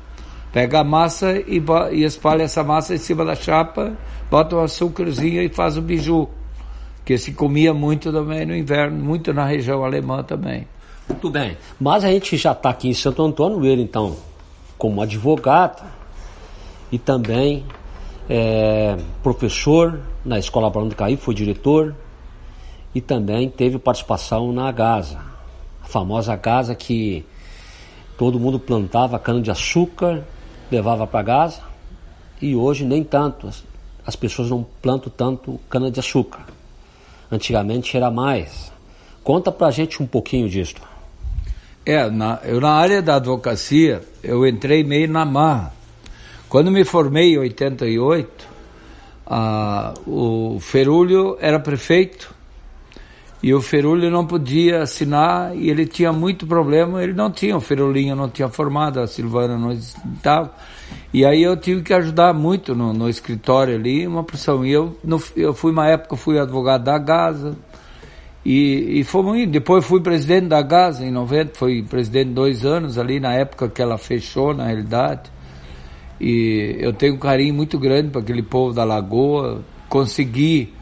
[0.52, 3.92] Pega a massa e, e espalha essa massa em cima da chapa,
[4.30, 6.28] bota um açúcarzinho e faz o biju.
[7.04, 10.66] Que se comia muito também no inverno, muito na região alemã também.
[11.08, 11.56] Muito bem.
[11.80, 14.16] Mas a gente já está aqui em Santo Antônio, ele então,
[14.76, 15.82] como advogado
[16.92, 17.64] e também
[18.28, 21.94] é, professor na Escola Barão do Caí, foi diretor
[22.94, 25.18] e também teve participação na Gaza,
[25.82, 27.24] a famosa Gaza que
[28.16, 30.24] todo mundo plantava cana-de-açúcar,
[30.70, 31.60] levava para Gaza
[32.40, 33.64] e hoje nem tanto, as,
[34.06, 36.46] as pessoas não plantam tanto cana-de-açúcar.
[37.30, 38.72] Antigamente era mais.
[39.22, 40.76] Conta pra gente um pouquinho disso.
[41.88, 45.72] É, na, eu na área da advocacia, eu entrei meio na marra.
[46.46, 48.46] Quando me formei em 88,
[49.26, 52.34] ah, o Ferúlio era prefeito
[53.42, 57.60] e o Ferúlio não podia assinar e ele tinha muito problema, ele não tinha, o
[57.60, 60.52] Ferulinho não tinha formado, a Silvana não estava.
[61.10, 64.62] E aí eu tive que ajudar muito no, no escritório ali, uma pressão.
[64.62, 67.56] E eu, no, eu fui uma época, fui advogado da Gaza,
[68.48, 69.52] e, e fomos indo.
[69.52, 73.82] Depois fui presidente da Gaza em 90, fui presidente dois anos ali, na época que
[73.82, 75.30] ela fechou, na realidade.
[76.18, 79.62] E eu tenho um carinho muito grande para aquele povo da Lagoa.
[79.86, 80.72] Consegui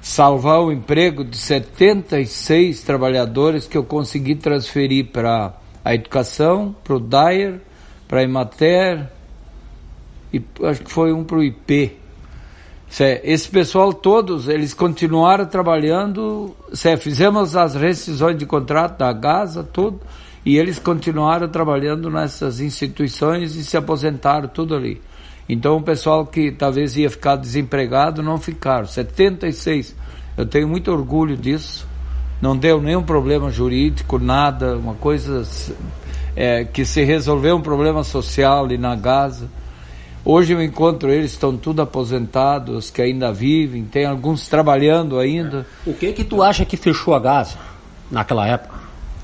[0.00, 5.54] salvar o emprego de 76 trabalhadores que eu consegui transferir para
[5.84, 7.60] a educação, para o DAIR,
[8.08, 9.10] para a Imater
[10.32, 12.01] e acho que foi um para o IP.
[13.22, 16.54] Esse pessoal todos, eles continuaram trabalhando,
[16.98, 19.98] fizemos as rescisões de contrato da Gaza, tudo,
[20.44, 25.00] e eles continuaram trabalhando nessas instituições e se aposentaram tudo ali.
[25.48, 28.86] Então o pessoal que talvez ia ficar desempregado não ficaram.
[28.86, 29.96] 76.
[30.36, 31.86] Eu tenho muito orgulho disso.
[32.42, 35.48] Não deu nenhum problema jurídico, nada, uma coisa
[36.36, 39.48] é, que se resolveu um problema social ali na Gaza.
[40.24, 45.66] Hoje eu encontro eles, estão tudo aposentados, que ainda vivem, tem alguns trabalhando ainda.
[45.84, 47.58] O que que tu acha que fechou a Gaza
[48.08, 48.72] naquela época?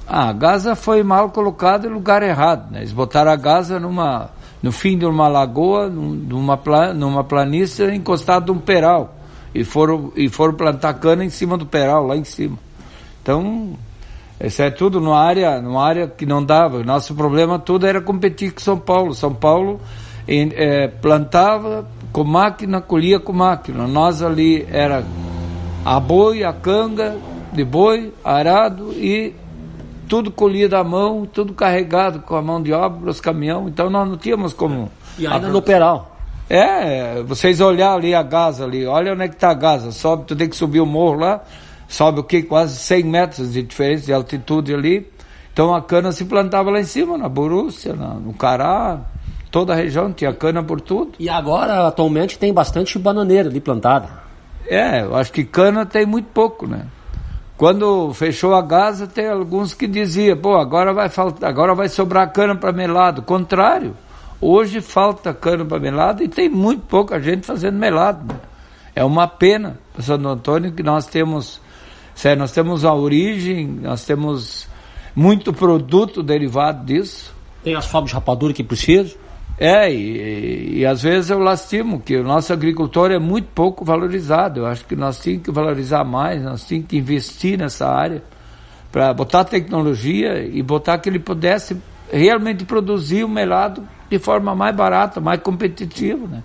[0.09, 2.73] Ah, a Gaza foi mal colocada em lugar errado.
[2.73, 2.81] Né?
[2.81, 4.31] Eles botaram a Gaza numa,
[4.61, 6.59] no fim de uma lagoa, numa,
[6.95, 9.15] numa planície encostada de um peral.
[9.55, 12.59] E foram, e foram plantar cana em cima do peral, lá em cima.
[13.23, 13.75] Então,
[14.41, 16.83] isso é tudo numa área, numa área que não dava.
[16.83, 19.15] Nosso problema todo era competir com São Paulo.
[19.15, 20.08] São Paulo é,
[21.01, 23.87] plantava com máquina, colhia com máquina.
[23.87, 25.05] Nós ali era
[25.85, 27.17] a boi, a canga
[27.53, 29.35] de boi, arado e
[30.09, 34.09] tudo colhido à mão, tudo carregado com a mão de obra, os caminhões, então nós
[34.09, 34.91] não tínhamos como.
[35.19, 36.17] E ainda no peral.
[36.49, 40.25] É, vocês olhar ali a Gaza ali, olha onde é que está a Gaza, sobe,
[40.27, 41.43] tu tem que subir o morro lá,
[41.87, 42.43] sobe o que?
[42.43, 45.07] Quase 100 metros de diferença de altitude ali.
[45.53, 49.01] Então a cana se plantava lá em cima, na Borússia, no Cará,
[49.51, 51.13] toda a região tinha cana por tudo.
[51.19, 54.09] E agora, atualmente, tem bastante bananeira ali plantada.
[54.67, 56.87] É, eu acho que cana tem muito pouco, né?
[57.57, 62.33] Quando fechou a Gaza, tem alguns que diziam, pô, agora vai faltar, agora vai sobrar
[62.33, 63.23] cana para melado.
[63.23, 63.97] Contrário,
[64.41, 68.33] hoje falta cana para melado e tem muito pouca gente fazendo melado.
[68.33, 68.39] Né?
[68.95, 71.61] É uma pena, Santo Antônio, que nós temos,
[72.15, 74.69] sério, nós temos a origem, nós temos
[75.15, 77.35] muito produto derivado disso.
[77.65, 79.19] Tem as fábricas de rapadura que precisam.
[79.61, 84.61] É, e, e, às vezes eu lastimo que o nosso agricultor é muito pouco valorizado.
[84.61, 88.23] Eu acho que nós tínhamos que valorizar mais, nós tínhamos que investir nessa área
[88.93, 91.77] para botar tecnologia e botar que ele pudesse
[92.11, 96.43] realmente produzir o melado de forma mais barata, mais competitiva, né?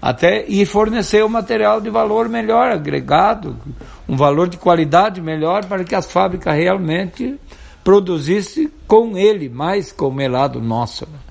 [0.00, 3.56] Até e fornecer o um material de valor melhor agregado,
[4.08, 7.38] um valor de qualidade melhor para que as fábricas realmente
[7.82, 11.06] produzissem com ele mais com o melado nosso.
[11.06, 11.25] Né?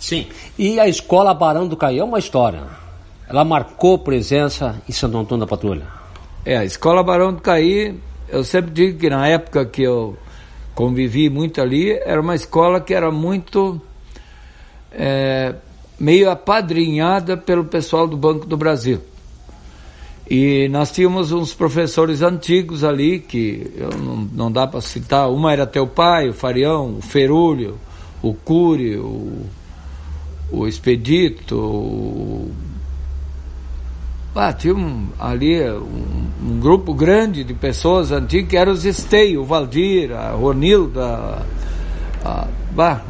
[0.00, 0.26] Sim.
[0.58, 2.62] E a escola Barão do Caí é uma história.
[3.28, 5.86] Ela marcou presença em Santo Antônio da Patrulha.
[6.44, 7.94] É, a escola Barão do Caí,
[8.28, 10.16] eu sempre digo que na época que eu
[10.74, 13.78] convivi muito ali, era uma escola que era muito
[14.90, 15.54] é,
[15.98, 19.00] meio apadrinhada pelo pessoal do Banco do Brasil.
[20.28, 25.66] E nós tínhamos uns professores antigos ali, que não, não dá para citar, uma era
[25.66, 27.78] teu pai, o Farião, o Ferúlio,
[28.22, 29.44] o Cury, o,
[30.50, 32.50] o Expedito, o,
[34.34, 39.36] ah, tinha um, ali um, um, grupo grande de pessoas antigas que eram os Estei,
[39.36, 41.44] o Valdir, a Ronilda,
[42.24, 43.02] a, bah,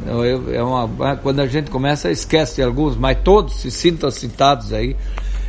[0.52, 4.96] é uma, quando a gente começa, esquece de alguns, mas todos se sintam citados aí.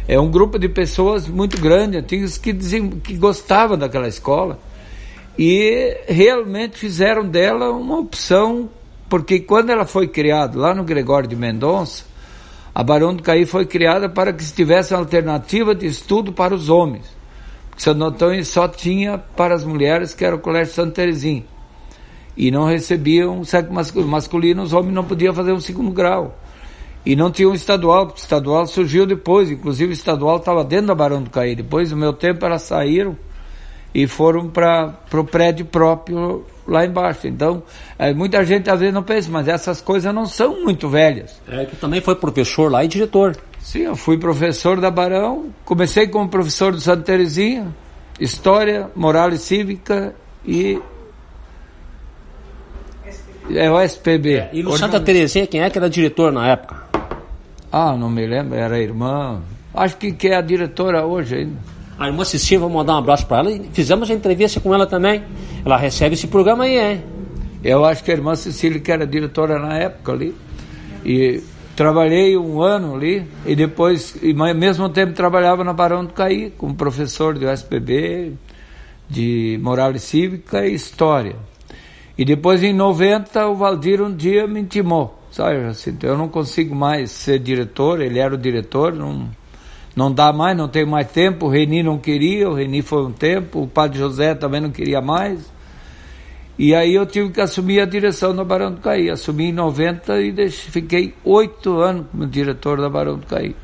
[0.07, 4.59] É um grupo de pessoas muito grande, antigas, que, diziam, que gostavam daquela escola
[5.37, 8.69] e realmente fizeram dela uma opção,
[9.11, 12.05] porque quando ela foi criada lá no Gregório de Mendonça,
[12.73, 16.55] a Barão do Caí foi criada para que se tivesse uma alternativa de estudo para
[16.55, 17.05] os homens.
[17.69, 21.43] Porque Santo Antônio só tinha para as mulheres, que era o Colégio Santa Terezinha
[22.37, 23.73] e não recebiam sexo
[24.07, 26.39] masculino, os homens não podiam fazer um segundo grau.
[27.05, 30.87] E não tinha um estadual, porque o estadual surgiu depois, inclusive o estadual estava dentro
[30.87, 31.53] da Barão do Caí.
[31.53, 33.17] Depois, no meu tempo, elas saíram
[33.93, 37.27] e foram para o prédio próprio lá embaixo.
[37.27, 37.61] Então,
[37.99, 41.39] é, muita gente às vezes não pensa, mas essas coisas não são muito velhas.
[41.47, 43.37] É, tu também foi professor lá e diretor.
[43.59, 47.67] Sim, eu fui professor da Barão, comecei como professor do Santa Terezinha,
[48.19, 50.15] História, Moral e Cívica
[50.45, 50.81] e
[53.49, 54.33] é o SPB.
[54.35, 55.05] É, e no Santa não...
[55.05, 56.81] Terezinha, quem é que era diretor na época?
[57.71, 59.41] Ah, não me lembro, era a irmã.
[59.73, 61.70] Acho que, que é a diretora hoje ainda.
[62.01, 63.63] A irmã Cecília, vamos mandar um abraço para ela.
[63.73, 65.23] Fizemos a entrevista com ela também.
[65.63, 67.03] Ela recebe esse programa aí, hein?
[67.63, 70.35] Eu acho que a irmã Cecília, que era diretora na época ali.
[71.05, 71.43] E
[71.75, 73.23] trabalhei um ano ali.
[73.45, 78.33] E depois, e ao mesmo tempo, trabalhava na Barão do Caí, como professor do SPB,
[79.07, 81.35] de Moral e Cívica e História.
[82.17, 85.19] E depois, em 90, o Valdir um dia me intimou.
[85.29, 89.29] Sabe, assim, eu não consigo mais ser diretor, ele era o diretor, não,
[89.95, 91.45] não dá mais, não tenho mais tempo.
[91.45, 95.01] O Reni não queria, o Reni foi um tempo, o Padre José também não queria
[95.01, 95.51] mais.
[96.57, 99.09] E aí eu tive que assumir a direção da Barão do Caí.
[99.09, 103.55] Assumi em 90 e fiquei oito anos como diretor da Barão do Caí.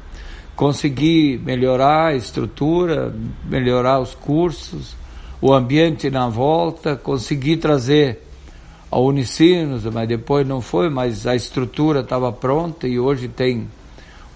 [0.55, 3.13] Consegui melhorar a estrutura,
[3.45, 4.95] melhorar os cursos,
[5.39, 8.23] o ambiente na volta, consegui trazer
[8.89, 13.67] a Unicinos, mas depois não foi, mas a estrutura estava pronta e hoje tem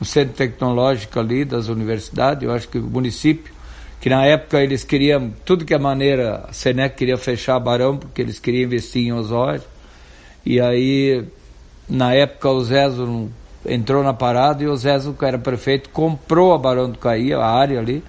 [0.01, 3.53] um centro tecnológico ali das universidades, eu acho que o município,
[3.99, 8.19] que na época eles queriam, tudo que a maneira, a Senec queria fechar Barão, porque
[8.19, 9.61] eles queriam investir em Osório,
[10.43, 11.23] e aí,
[11.87, 13.29] na época o Zezo
[13.63, 17.45] entrou na parada e o Zezo, que era prefeito, comprou a Barão do Caí, a
[17.45, 18.03] área ali,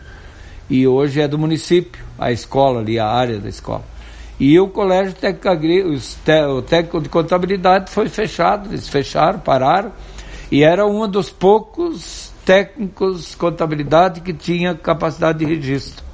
[0.70, 3.84] e hoje é do município, a escola ali, a área da escola.
[4.40, 5.51] E o colégio técnico,
[6.57, 9.93] o técnico de contabilidade foi fechado, eles fecharam, pararam,
[10.53, 16.05] e era um dos poucos técnicos de contabilidade que tinha capacidade de registro,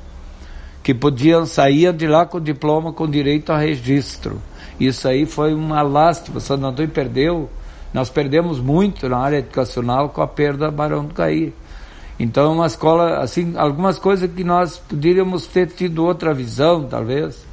[0.80, 4.40] que podiam sair de lá com diploma com direito a registro.
[4.78, 7.50] Isso aí foi uma lástima, Santo Antônio perdeu,
[7.92, 11.52] nós perdemos muito na área educacional com a perda do Barão do Caí.
[12.16, 17.44] Então, uma escola, assim, algumas coisas que nós poderíamos ter tido outra visão, talvez,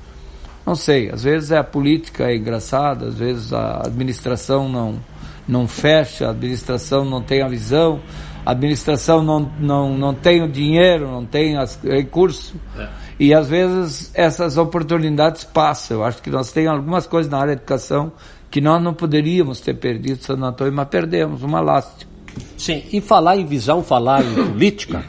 [0.64, 5.00] não sei, às vezes a política é engraçada, às vezes a administração não,
[5.48, 8.00] não fecha, a administração não tem a visão,
[8.46, 12.54] a administração não, não, não tem o dinheiro, não tem os recursos.
[12.78, 12.88] É.
[13.20, 15.98] E às vezes essas oportunidades passam.
[15.98, 18.12] Eu acho que nós temos algumas coisas na área de educação
[18.52, 22.12] que nós não poderíamos ter perdido Santo Antônio, mas perdemos, uma lástima.
[22.58, 25.04] Sim, e falar em visão, falar em política,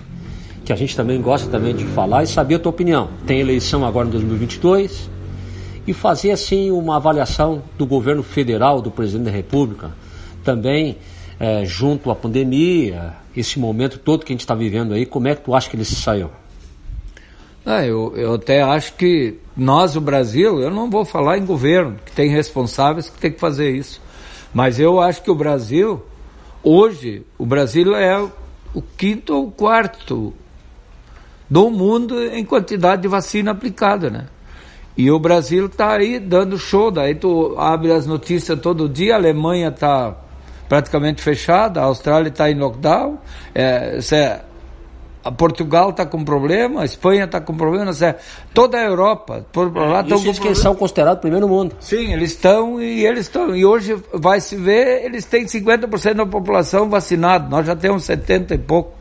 [0.64, 3.09] que a gente também gosta também de falar e saber a tua opinião.
[3.26, 5.11] Tem eleição agora em 2022,
[5.87, 9.93] e fazer assim uma avaliação do governo federal, do presidente da República,
[10.47, 10.97] também
[11.38, 15.34] é, junto à pandemia, esse momento todo que a gente está vivendo aí, como é
[15.34, 16.30] que tu acha que ele se saiu?
[17.64, 21.97] Ah, eu, eu até acho que nós, o Brasil, eu não vou falar em governo,
[22.07, 24.01] que tem responsáveis que tem que fazer isso.
[24.55, 26.01] Mas eu acho que o Brasil,
[26.62, 28.22] hoje, o Brasil é
[28.72, 30.32] o quinto ou quarto
[31.51, 34.26] do mundo em quantidade de vacina aplicada, né?
[34.97, 39.16] E o Brasil está aí dando show, daí tu abre as notícias todo dia, a
[39.16, 40.16] Alemanha está
[40.68, 43.18] praticamente fechada, a Austrália está em lockdown,
[43.54, 44.40] é, é,
[45.24, 48.16] a Portugal está com problema, a Espanha está com problema, é,
[48.54, 51.74] toda a Europa, por lá estão com que são considerados primeiro mundo.
[51.80, 53.54] Sim, eles estão e eles estão.
[53.54, 58.54] E hoje vai se ver, eles têm 50% da população vacinada, nós já temos 70
[58.54, 58.94] e pouco.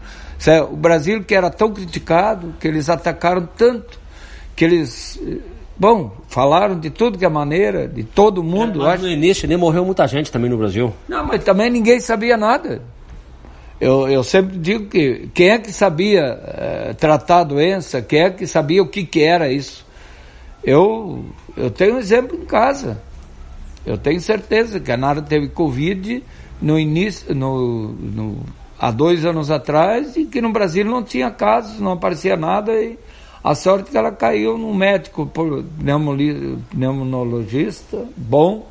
[0.47, 3.99] É, o Brasil que era tão criticado, que eles atacaram tanto,
[4.55, 5.19] que eles
[5.77, 8.81] Bom, falaram de tudo que é maneira, de todo mundo.
[8.81, 10.93] É, mas no início nem morreu muita gente também no Brasil.
[11.07, 12.81] Não, mas também ninguém sabia nada.
[13.79, 18.29] Eu, eu sempre digo que quem é que sabia é, tratar a doença, quem é
[18.29, 19.85] que sabia o que, que era isso.
[20.63, 21.25] Eu,
[21.57, 23.01] eu tenho um exemplo em casa.
[23.85, 26.23] Eu tenho certeza que a Nara teve Covid
[26.61, 28.39] no início, no, no,
[28.79, 32.73] há dois anos atrás, e que no Brasil não tinha casos, não aparecia nada.
[32.73, 32.97] E,
[33.45, 35.29] a sorte que ela caiu num médico
[36.71, 38.65] pneumologista bom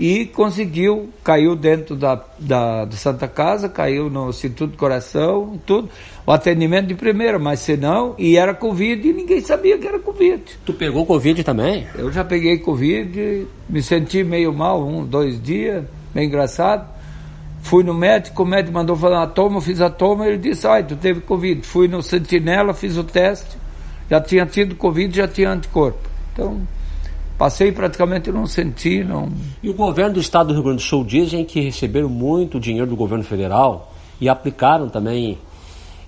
[0.00, 5.90] e conseguiu, caiu dentro da, da, da Santa Casa, caiu no Instituto do Coração, tudo,
[6.26, 9.98] o atendimento de primeira, mas se não, e era Covid e ninguém sabia que era
[9.98, 10.42] Covid.
[10.64, 11.86] Tu pegou Covid também?
[11.94, 16.88] Eu já peguei Covid, me senti meio mal, um, dois dias, meio engraçado.
[17.60, 20.84] Fui no médico, o médico mandou fazer uma toma, fiz a toma, ele disse, ai,
[20.84, 21.66] tu teve Covid.
[21.66, 23.62] Fui no sentinela, fiz o teste,
[24.10, 26.08] já tinha tido Covid, já tinha anticorpo.
[26.32, 26.60] Então,
[27.38, 29.32] passei praticamente não senti, não.
[29.62, 32.86] E o governo do estado do Rio Grande do Sul dizem que receberam muito dinheiro
[32.86, 35.38] do governo federal e aplicaram também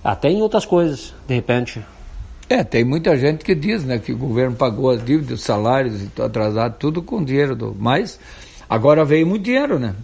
[0.03, 1.81] até em outras coisas, de repente.
[2.49, 6.01] É, tem muita gente que diz, né, que o governo pagou as dívidas, os salários
[6.01, 7.75] e atrasado, tudo com dinheiro do.
[7.77, 8.17] Mas
[8.69, 9.95] agora veio muito dinheiro, né?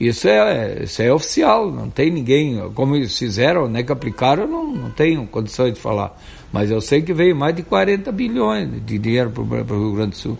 [0.00, 4.72] Isso é, isso é oficial, não tem ninguém, como eles fizeram, né, que aplicaram, não,
[4.72, 6.16] não tenho condições de falar.
[6.52, 10.10] Mas eu sei que veio mais de 40 bilhões de dinheiro para o Rio Grande
[10.10, 10.38] do Sul.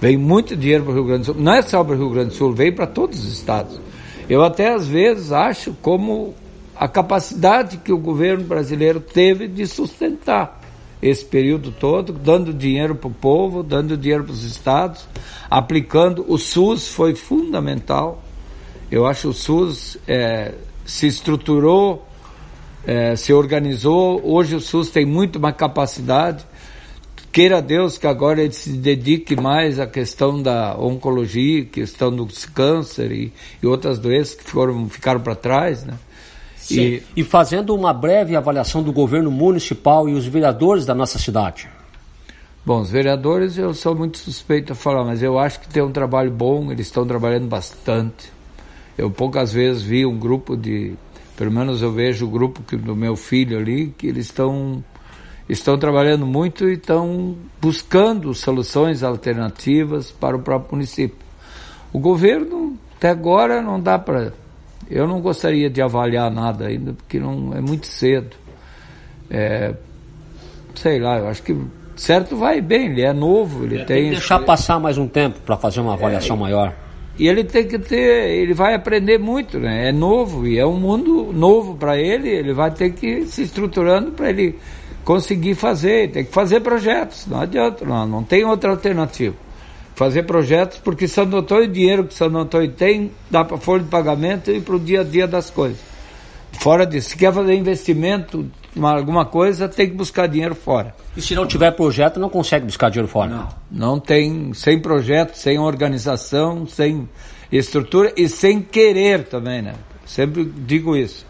[0.00, 1.34] Veio muito dinheiro para o Rio Grande do Sul.
[1.42, 3.80] Não é só para o Rio Grande do Sul, veio para todos os estados.
[4.28, 6.34] Eu até às vezes acho como
[6.76, 10.60] a capacidade que o governo brasileiro teve de sustentar
[11.02, 15.06] esse período todo, dando dinheiro para o povo, dando dinheiro para os estados,
[15.50, 16.24] aplicando.
[16.28, 18.22] O SUS foi fundamental.
[18.90, 22.06] Eu acho que o SUS é, se estruturou
[22.86, 24.20] é, se organizou.
[24.24, 26.44] Hoje o SUS tem muito mais capacidade.
[27.32, 33.12] Queira Deus que agora ele se dedique mais à questão da oncologia, questão do câncer
[33.12, 35.94] e, e outras doenças que foram, ficaram para trás, né?
[36.68, 41.68] E, e fazendo uma breve avaliação do governo municipal e os vereadores da nossa cidade.
[42.64, 45.90] Bom, os vereadores eu sou muito suspeito a falar, mas eu acho que tem um
[45.90, 48.30] trabalho bom, eles estão trabalhando bastante.
[48.98, 50.94] Eu poucas vezes vi um grupo de
[51.40, 54.84] pelo menos eu vejo o grupo que, do meu filho ali, que eles estão
[55.48, 61.16] estão trabalhando muito e estão buscando soluções alternativas para o próprio município.
[61.94, 64.34] O governo, até agora, não dá para.
[64.90, 68.36] Eu não gostaria de avaliar nada ainda, porque não é muito cedo.
[69.30, 69.74] É,
[70.74, 71.56] sei lá, eu acho que
[71.96, 74.02] certo vai bem, ele é novo, ele é, tem.
[74.02, 76.89] tem deixar passar mais um tempo para fazer uma avaliação é, maior.
[77.20, 79.90] E ele tem que ter, ele vai aprender muito, né?
[79.90, 83.42] É novo e é um mundo novo para ele, ele vai ter que ir se
[83.42, 84.58] estruturando para ele
[85.04, 89.36] conseguir fazer, tem que fazer projetos, não adianta, não, não tem outra alternativa.
[89.94, 93.90] Fazer projetos, porque Santo Antônio, o dinheiro que Santo Antônio tem, dá para folha de
[93.90, 95.78] pagamento e para o dia a dia das coisas.
[96.52, 98.50] Fora disso, se quer fazer investimento,
[98.82, 100.94] alguma coisa, tem que buscar dinheiro fora.
[101.16, 103.30] E se não tiver projeto, não consegue buscar dinheiro fora?
[103.30, 107.08] Não, não tem, sem projeto, sem organização, sem
[107.50, 109.74] estrutura e sem querer também, né?
[110.06, 111.26] Sempre digo isso,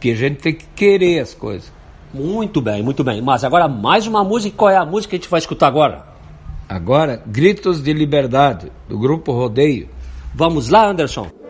[0.00, 1.72] que a gente tem que querer as coisas.
[2.12, 3.22] Muito bem, muito bem.
[3.22, 6.04] Mas agora mais uma música, qual é a música que a gente vai escutar agora?
[6.68, 9.88] Agora, Gritos de Liberdade, do grupo Rodeio.
[10.34, 11.41] Vamos lá, Anderson.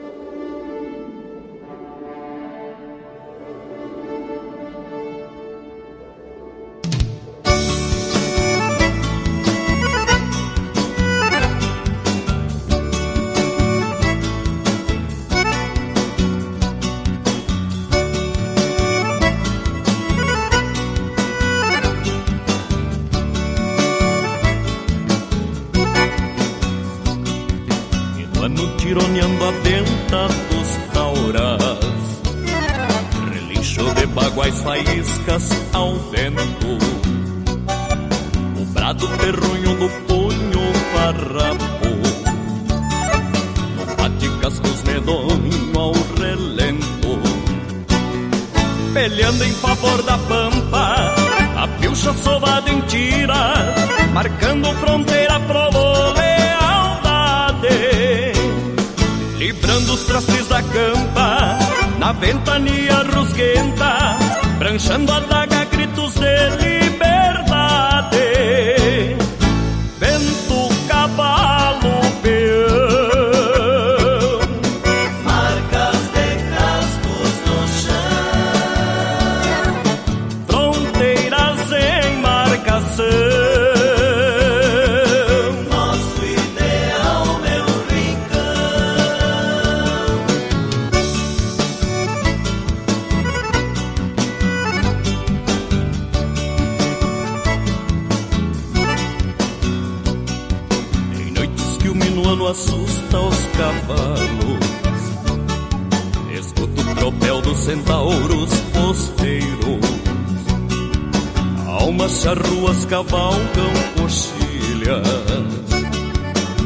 [112.20, 115.02] Charruas cavalgam coxilhas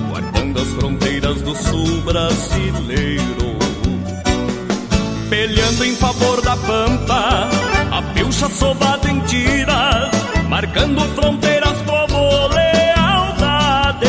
[0.09, 3.57] Guardando as fronteiras do sul brasileiro.
[5.31, 7.49] Peleando em favor da pampa
[7.91, 10.11] A pilcha sovada em tiras
[10.49, 14.07] Marcando fronteiras como lealdade.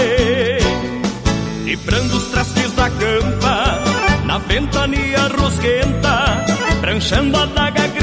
[1.65, 3.79] Librando os trastes da campa
[4.25, 6.45] Na ventania rusguenta
[6.81, 7.96] Pranchando a daga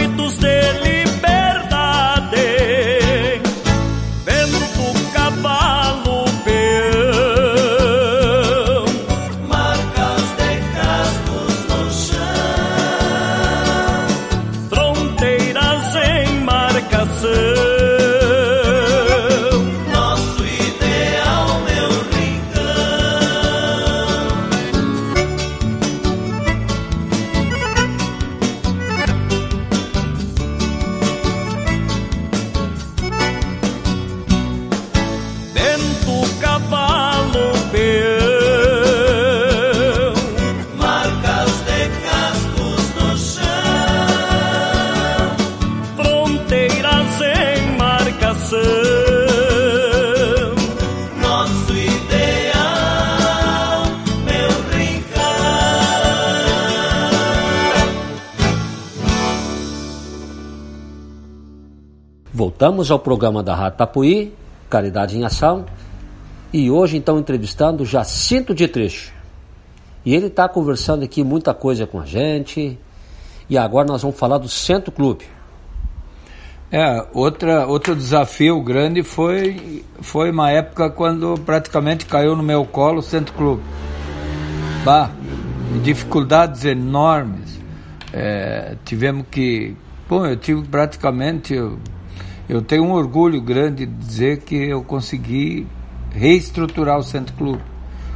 [62.54, 64.32] Voltamos ao programa da Rádio Tapuí,
[64.70, 65.66] Caridade em Ação,
[66.52, 69.12] e hoje então entrevistando Jacinto de Trecho.
[70.04, 72.78] E ele está conversando aqui muita coisa com a gente,
[73.50, 75.24] e agora nós vamos falar do Centro Clube.
[76.70, 83.00] É, outra, outro desafio grande foi, foi uma época quando praticamente caiu no meu colo
[83.00, 83.64] o Centro Clube.
[84.84, 85.10] Bah,
[85.82, 87.60] dificuldades enormes.
[88.12, 89.76] É, tivemos que.
[90.08, 91.58] Bom, eu tive praticamente.
[92.48, 95.66] Eu, tenho um orgulho grande de dizer que eu consegui
[96.10, 97.62] reestruturar o Centro Clube.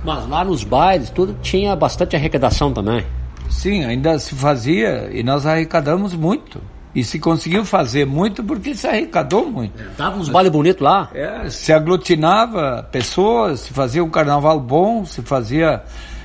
[0.05, 3.05] Mas lá nos bailes, tudo tinha bastante arrecadação também.
[3.49, 6.61] Sim, ainda se fazia e nós arrecadamos muito.
[6.95, 9.73] E se conseguiu fazer muito porque se arrecadou muito.
[9.97, 11.11] Tava uns bailes bonitos lá.
[11.15, 15.83] É, se aglutinava pessoas, se fazia um carnaval bom, se fazia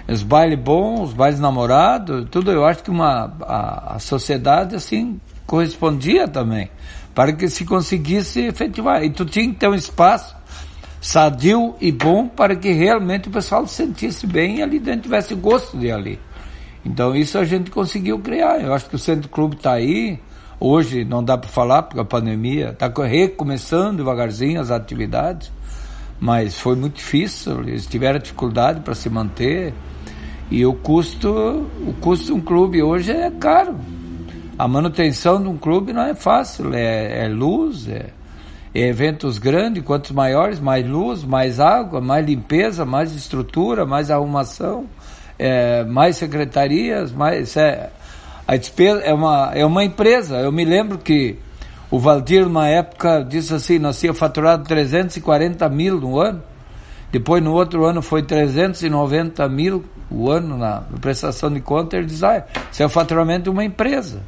[0.08, 2.52] os bailes bons, os bailes namorados, tudo.
[2.52, 6.70] Eu acho que uma, a, a sociedade assim correspondia também
[7.14, 9.04] para que se conseguisse efetivar.
[9.04, 10.36] E tu tinha que ter um espaço
[11.04, 15.78] sadio e bom para que realmente o pessoal se sentisse bem ali dentro tivesse gosto
[15.78, 16.18] de ali.
[16.86, 18.62] Então isso a gente conseguiu criar.
[18.62, 20.20] Eu acho que o Centro Clube está aí.
[20.60, 25.52] Hoje não dá para falar porque a pandemia está recomeçando devagarzinho as atividades,
[26.20, 27.60] mas foi muito difícil.
[27.62, 29.74] Eles tiveram dificuldade para se manter
[30.50, 33.76] e o custo, o custo de um clube hoje é caro.
[34.58, 36.74] A manutenção de um clube não é fácil.
[36.74, 38.08] É, é luz, é,
[38.74, 44.86] é eventos grandes, quantos maiores, mais luz, mais água, mais limpeza, mais estrutura, mais arrumação,
[45.40, 47.90] é, mais secretarias, mais é,
[48.48, 50.38] a despesa é uma é uma empresa.
[50.38, 51.38] Eu me lembro que
[51.90, 56.44] o Valdir numa época disse assim, nós tínhamos faturado 340 mil no ano.
[57.12, 61.96] Depois no outro ano foi 390 mil o ano na, prestação de conta.
[61.96, 64.22] Ele diz, ah, isso é o faturamento de uma empresa.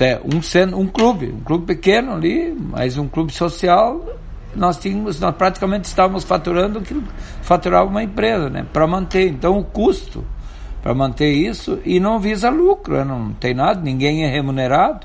[0.00, 4.04] É um, cen- um clube, um clube pequeno ali, mas um clube social,
[4.54, 7.00] nós tínhamos, nós praticamente estávamos faturando que
[7.42, 8.66] faturava uma empresa, né?
[8.72, 9.28] Para manter.
[9.28, 10.24] Então o custo
[10.82, 13.04] para manter isso e não visa lucro, né?
[13.04, 15.04] não tem nada, ninguém é remunerado.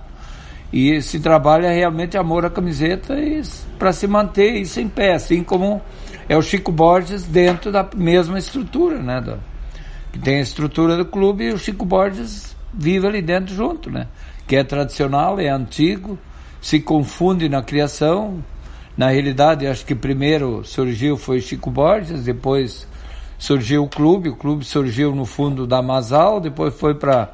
[0.72, 3.16] E se trabalha realmente amor à camiseta
[3.80, 5.82] para se manter isso em pé, assim como
[6.30, 9.22] é o Chico Borges dentro da mesma estrutura, né?
[10.14, 14.08] Que tem a estrutura do clube e o Chico Borges vive ali dentro junto, né?
[14.52, 16.20] Que é tradicional, é antigo,
[16.62, 18.44] se confunde na criação.
[18.98, 22.86] Na realidade, acho que primeiro surgiu foi Chico Borges, depois
[23.40, 27.34] surgiu o clube, o clube surgiu no fundo da Masal, depois foi para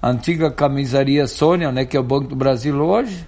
[0.00, 3.26] a antiga camisaria Sônia, né, que é o Banco do Brasil hoje.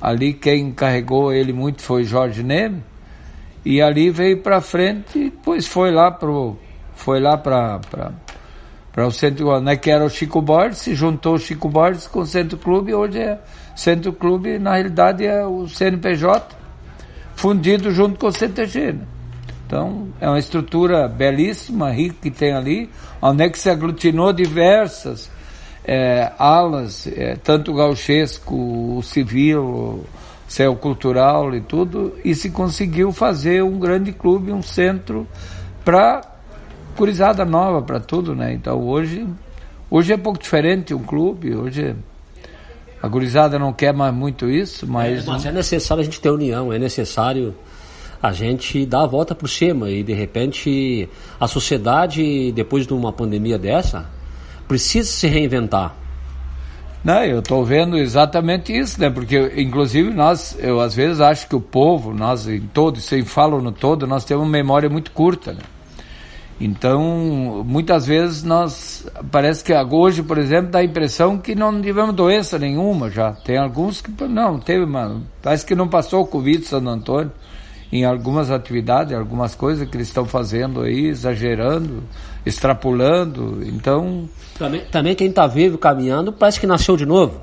[0.00, 2.80] Ali quem carregou ele muito foi Jorge Neme.
[3.64, 6.56] E ali veio para frente e depois foi lá pro
[6.94, 7.80] foi lá para
[8.92, 12.20] para o Centro né, que era o Chico Borges, se juntou o Chico Borges com
[12.20, 13.38] o Centro Clube, hoje é
[13.74, 16.54] Centro Clube, na realidade é o CNPJ,
[17.34, 18.92] fundido junto com o CTG.
[18.92, 19.00] Né?
[19.66, 22.90] Então, é uma estrutura belíssima, rica que tem ali,
[23.22, 25.30] onde é que se aglutinou diversas
[25.82, 28.54] é, alas, é, tanto o gauchesco,
[28.98, 30.06] o civil, o
[30.46, 35.26] céu cultural e tudo, e se conseguiu fazer um grande clube, um centro
[35.82, 36.20] para
[36.92, 38.52] curizada nova, para tudo, né?
[38.52, 39.26] Então hoje,
[39.90, 41.94] hoje é pouco diferente um clube, hoje
[43.02, 45.26] a gurizada não quer mais muito isso, mas...
[45.26, 47.54] É, mas é necessário a gente ter união, é necessário
[48.22, 51.08] a gente dar a volta por cima e de repente
[51.40, 54.08] a sociedade, depois de uma pandemia dessa,
[54.68, 55.96] precisa se reinventar.
[57.04, 59.10] Não, eu estou vendo exatamente isso, né?
[59.10, 63.60] Porque, inclusive, nós, eu às vezes acho que o povo, nós em todo, sem falo
[63.60, 65.62] no todo, nós temos uma memória muito curta, né?
[66.64, 72.14] Então, muitas vezes nós, parece que hoje, por exemplo, dá a impressão que não tivemos
[72.14, 73.32] doença nenhuma já.
[73.32, 77.32] Tem alguns que, não, teve, mano, parece que não passou o Covid Santo Antônio
[77.90, 82.04] em algumas atividades, algumas coisas que eles estão fazendo aí, exagerando,
[82.46, 83.58] extrapolando.
[83.66, 84.28] Então.
[84.56, 87.40] Também, também quem está vivo caminhando parece que nasceu de novo.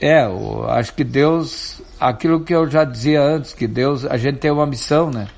[0.00, 4.38] É, eu acho que Deus, aquilo que eu já dizia antes, que Deus, a gente
[4.38, 5.28] tem uma missão, né?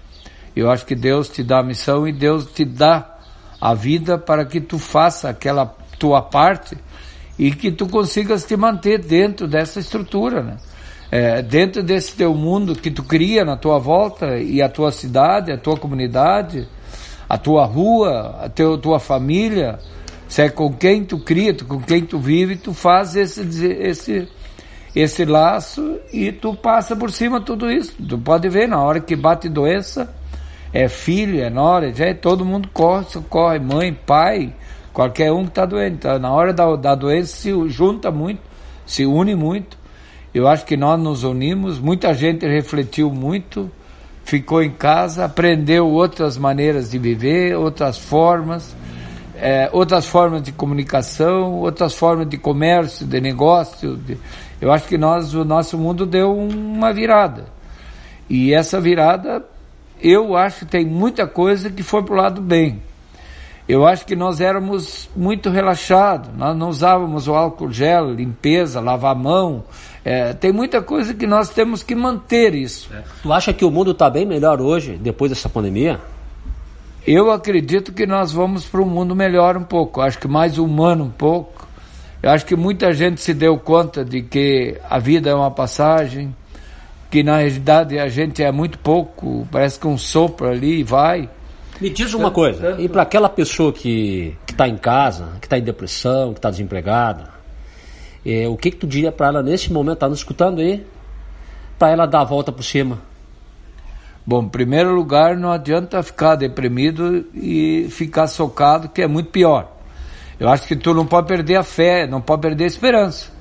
[0.57, 3.19] Eu acho que Deus te dá a missão e Deus te dá
[3.61, 5.67] a vida para que tu faça aquela
[5.99, 6.77] tua parte
[7.39, 10.57] e que tu consigas te manter dentro dessa estrutura, né?
[11.11, 15.53] é, dentro desse teu mundo que tu cria na tua volta e a tua cidade,
[15.53, 16.69] a tua comunidade,
[17.29, 19.79] a tua rua, a teu, tua família,
[20.29, 24.29] se é com quem tu cria, com quem tu vive, tu faz esse, esse,
[24.95, 27.95] esse laço e tu passa por cima de tudo isso.
[27.97, 30.13] Tu pode ver, na hora que bate doença,
[30.85, 34.53] é filho, é nora, é, todo mundo corre, socorre, mãe, pai,
[34.93, 35.95] qualquer um que está doente.
[35.95, 38.41] Então, na hora da, da doença se junta muito,
[38.85, 39.77] se une muito
[40.37, 43.71] eu acho que nós nos unimos, muita gente refletiu muito,
[44.23, 48.77] ficou em casa, aprendeu outras maneiras de viver, outras formas,
[49.35, 53.97] é, outras formas de comunicação, outras formas de comércio, de negócio.
[53.97, 54.19] De...
[54.61, 57.47] Eu acho que nós, o nosso mundo deu uma virada.
[58.29, 59.43] E essa virada,
[60.01, 62.83] eu acho que tem muita coisa que foi para o lado bem.
[63.69, 69.13] Eu acho que nós éramos muito relaxados, nós não usávamos o álcool gel, limpeza, lavar
[69.13, 69.65] a mão,
[70.05, 72.89] é, tem muita coisa que nós temos que manter isso.
[72.95, 73.03] É.
[73.25, 76.01] Tu acha que o mundo está bem melhor hoje, depois dessa pandemia?
[77.05, 81.03] Eu acredito que nós vamos para um mundo melhor um pouco, acho que mais humano
[81.03, 81.67] um pouco.
[82.23, 86.33] Eu acho que muita gente se deu conta de que a vida é uma passagem,
[87.11, 91.29] que na realidade a gente é muito pouco, parece que um sopro ali e vai.
[91.81, 95.63] Me diz uma coisa, e para aquela pessoa que está em casa, que está em
[95.63, 97.29] depressão, que está desempregada,
[98.25, 100.85] é, o que, que tu diria para ela nesse momento, tá nos escutando aí?
[101.79, 102.99] Para ela dar a volta por cima.
[104.27, 109.71] Bom, em primeiro lugar, não adianta ficar deprimido e ficar socado, que é muito pior.
[110.41, 113.36] Eu acho que tu não pode perder a fé, não pode perder a esperança.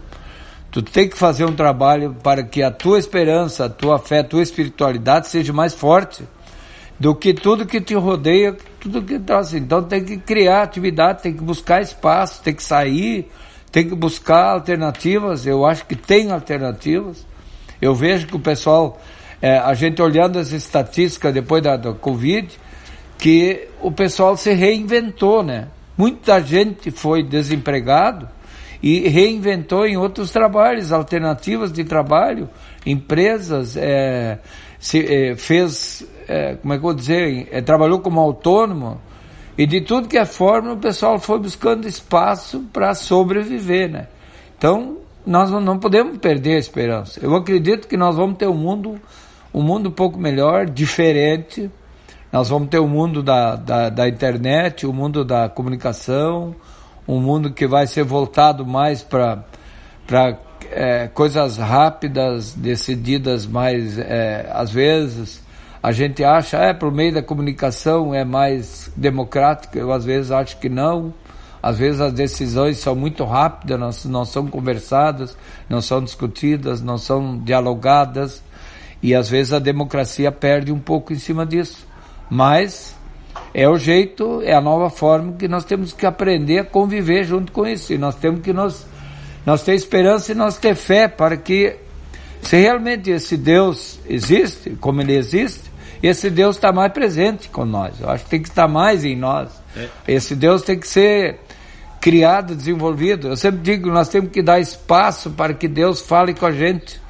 [0.76, 4.24] Tu tem que fazer um trabalho para que a tua esperança, a tua fé, a
[4.26, 6.26] tua espiritualidade seja mais forte
[7.00, 9.60] do que tudo que te rodeia, tudo que tá assim.
[9.60, 13.32] Então tem que criar atividade, tem que buscar espaço, tem que sair,
[13.72, 17.26] tem que buscar alternativas, eu acho que tem alternativas.
[17.82, 19.00] Eu vejo que o pessoal,
[19.42, 22.50] é, a gente olhando as estatísticas depois da, da Covid,
[23.18, 25.70] que o pessoal se reinventou, né?
[25.98, 28.28] Muita gente foi desempregado
[28.82, 32.50] e reinventou em outros trabalhos, alternativas de trabalho,
[32.86, 34.40] empresas, é,
[34.80, 39.00] se, é, fez, é, como é que eu vou dizer, é, trabalhou como autônomo,
[39.58, 44.08] e de tudo que é forma, o pessoal foi buscando espaço para sobreviver, né?
[44.58, 47.20] Então, nós não podemos perder a esperança.
[47.24, 49.00] Eu acredito que nós vamos ter um mundo,
[49.54, 51.72] um mundo um pouco melhor, diferente.
[52.32, 56.54] Nós vamos ter o mundo da, da, da internet, o mundo da comunicação,
[57.08, 59.44] um mundo que vai ser voltado mais para
[60.72, 65.44] é, coisas rápidas, decididas mais, é, às vezes,
[65.82, 70.58] a gente acha, é, por meio da comunicação é mais democrático, eu às vezes acho
[70.58, 71.14] que não.
[71.62, 75.36] Às vezes as decisões são muito rápidas, não, não são conversadas,
[75.68, 78.42] não são discutidas, não são dialogadas,
[79.02, 81.88] e às vezes a democracia perde um pouco em cima disso.
[82.30, 82.95] Mas
[83.54, 87.52] é o jeito, é a nova forma que nós temos que aprender a conviver junto
[87.52, 87.94] com isso.
[87.94, 88.86] E nós temos que nos,
[89.46, 91.76] nós ter esperança e nós ter fé para que,
[92.42, 95.72] se realmente esse Deus existe, como ele existe,
[96.04, 98.00] esse Deus está mais presente com nós.
[98.00, 99.50] Eu acho que tem que estar mais em nós.
[99.76, 99.88] É.
[100.08, 101.40] Esse Deus tem que ser
[102.02, 103.30] criado, desenvolvido.
[103.30, 107.02] Eu sempre digo, nós temos que dar espaço para que Deus fale com a gente.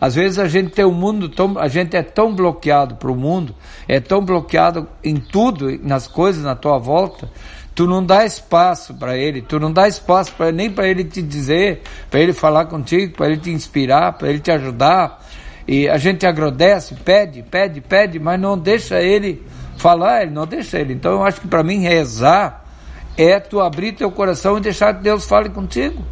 [0.00, 3.14] Às vezes a gente tem um mundo tão, a gente é tão bloqueado para o
[3.14, 3.54] mundo,
[3.86, 7.30] é tão bloqueado em tudo, nas coisas na tua volta,
[7.74, 11.20] tu não dá espaço para ele, tu não dá espaço para nem para ele te
[11.20, 15.22] dizer, para ele falar contigo, para ele te inspirar, para ele te ajudar.
[15.68, 19.44] E a gente agradece, pede, pede, pede, mas não deixa ele
[19.76, 20.94] falar, ele não deixa ele.
[20.94, 22.64] Então eu acho que para mim rezar
[23.16, 26.02] é tu abrir teu coração e deixar que Deus fale contigo.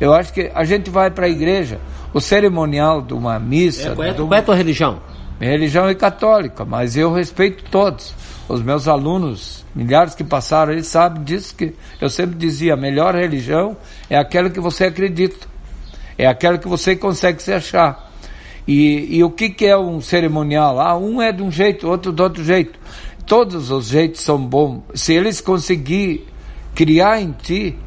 [0.00, 1.78] Eu acho que a gente vai para a igreja,
[2.14, 3.90] o cerimonial de uma missa.
[3.90, 5.00] É, qual, é, qual é a tua religião?
[5.38, 8.14] Minha religião é católica, mas eu respeito todos.
[8.48, 13.14] Os meus alunos, milhares que passaram, eles sabem disso que eu sempre dizia: a melhor
[13.14, 13.76] religião
[14.08, 15.46] é aquela que você acredita,
[16.18, 18.10] é aquela que você consegue se achar.
[18.66, 20.80] E, e o que, que é um cerimonial?
[20.80, 22.78] Ah, um é de um jeito, outro de outro jeito.
[23.26, 24.82] Todos os jeitos são bons.
[24.94, 26.24] Se eles conseguirem
[26.74, 27.78] criar em ti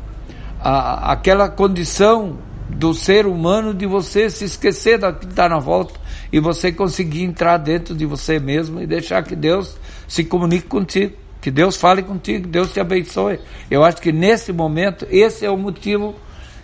[0.64, 2.38] a, aquela condição
[2.70, 6.00] do ser humano de você se esquecer da que está na volta
[6.32, 11.14] e você conseguir entrar dentro de você mesmo e deixar que Deus se comunique contigo,
[11.42, 13.40] que Deus fale contigo, Deus te abençoe.
[13.70, 16.16] Eu acho que nesse momento esse é o motivo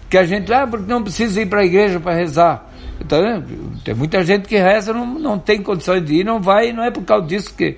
[0.10, 2.68] que a gente, ah, porque não precisa ir para a igreja para rezar.
[3.00, 3.22] Então,
[3.84, 6.84] tem muita gente que reza, não, não tem condições de ir, não vai, e não
[6.84, 7.78] é por causa disso que,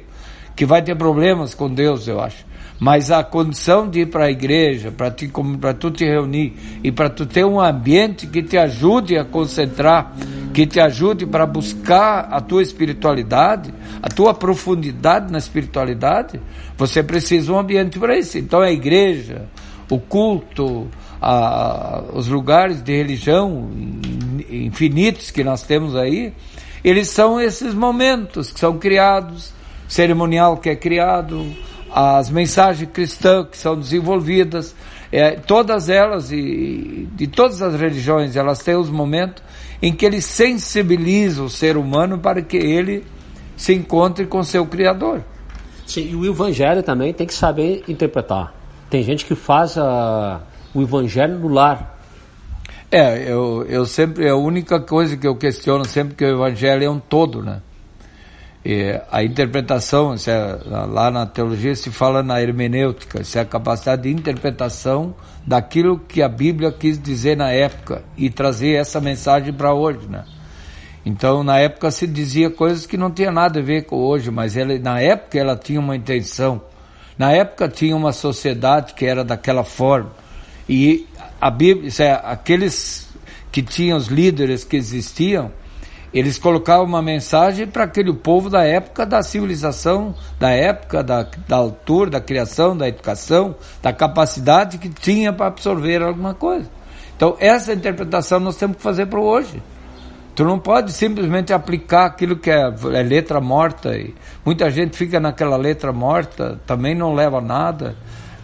[0.56, 2.46] que vai ter problemas com Deus, eu acho.
[2.82, 5.12] Mas a condição de ir para a igreja, para
[5.72, 10.16] tu te reunir e para tu ter um ambiente que te ajude a concentrar,
[10.52, 13.72] que te ajude para buscar a tua espiritualidade,
[14.02, 16.42] a tua profundidade na espiritualidade,
[16.76, 18.40] você precisa um ambiente para isso.
[18.40, 19.44] Então a igreja,
[19.88, 20.88] o culto,
[21.22, 23.70] a, os lugares de religião
[24.50, 26.34] infinitos que nós temos aí,
[26.84, 29.54] eles são esses momentos que são criados,
[29.88, 31.46] cerimonial que é criado,
[31.94, 34.76] as mensagens cristãs que são desenvolvidas,
[35.12, 39.44] é, todas elas e de todas as religiões, elas têm os momentos
[39.82, 43.04] em que eles sensibilizam o ser humano para que ele
[43.58, 45.22] se encontre com seu Criador.
[45.86, 48.54] Sim, e o Evangelho também tem que saber interpretar.
[48.90, 50.42] Tem gente que faz a,
[50.74, 52.00] o Evangelho no lar.
[52.90, 56.90] É, eu, eu sempre, a única coisa que eu questiono sempre que o Evangelho é
[56.90, 57.62] um todo, né?
[58.64, 64.04] E a interpretação, é, lá na teologia se fala na hermenêutica, isso é a capacidade
[64.04, 69.74] de interpretação daquilo que a Bíblia quis dizer na época e trazer essa mensagem para
[69.74, 70.26] hoje, né?
[71.04, 74.56] Então, na época se dizia coisas que não tinha nada a ver com hoje, mas
[74.56, 76.62] ela, na época ela tinha uma intenção.
[77.18, 80.12] Na época tinha uma sociedade que era daquela forma.
[80.70, 81.08] E
[81.40, 83.10] a Bíblia, é, aqueles
[83.52, 85.52] que tinham os líderes que existiam,
[86.14, 91.56] eles colocavam uma mensagem para aquele povo da época da civilização, da época da, da
[91.56, 96.70] altura, da criação, da educação, da capacidade que tinha para absorver alguma coisa.
[97.16, 99.62] Então, essa interpretação nós temos que fazer para hoje.
[100.36, 102.62] Tu não pode simplesmente aplicar aquilo que é,
[102.94, 103.96] é letra morta.
[103.96, 104.14] E
[104.46, 107.96] muita gente fica naquela letra morta, também não leva nada.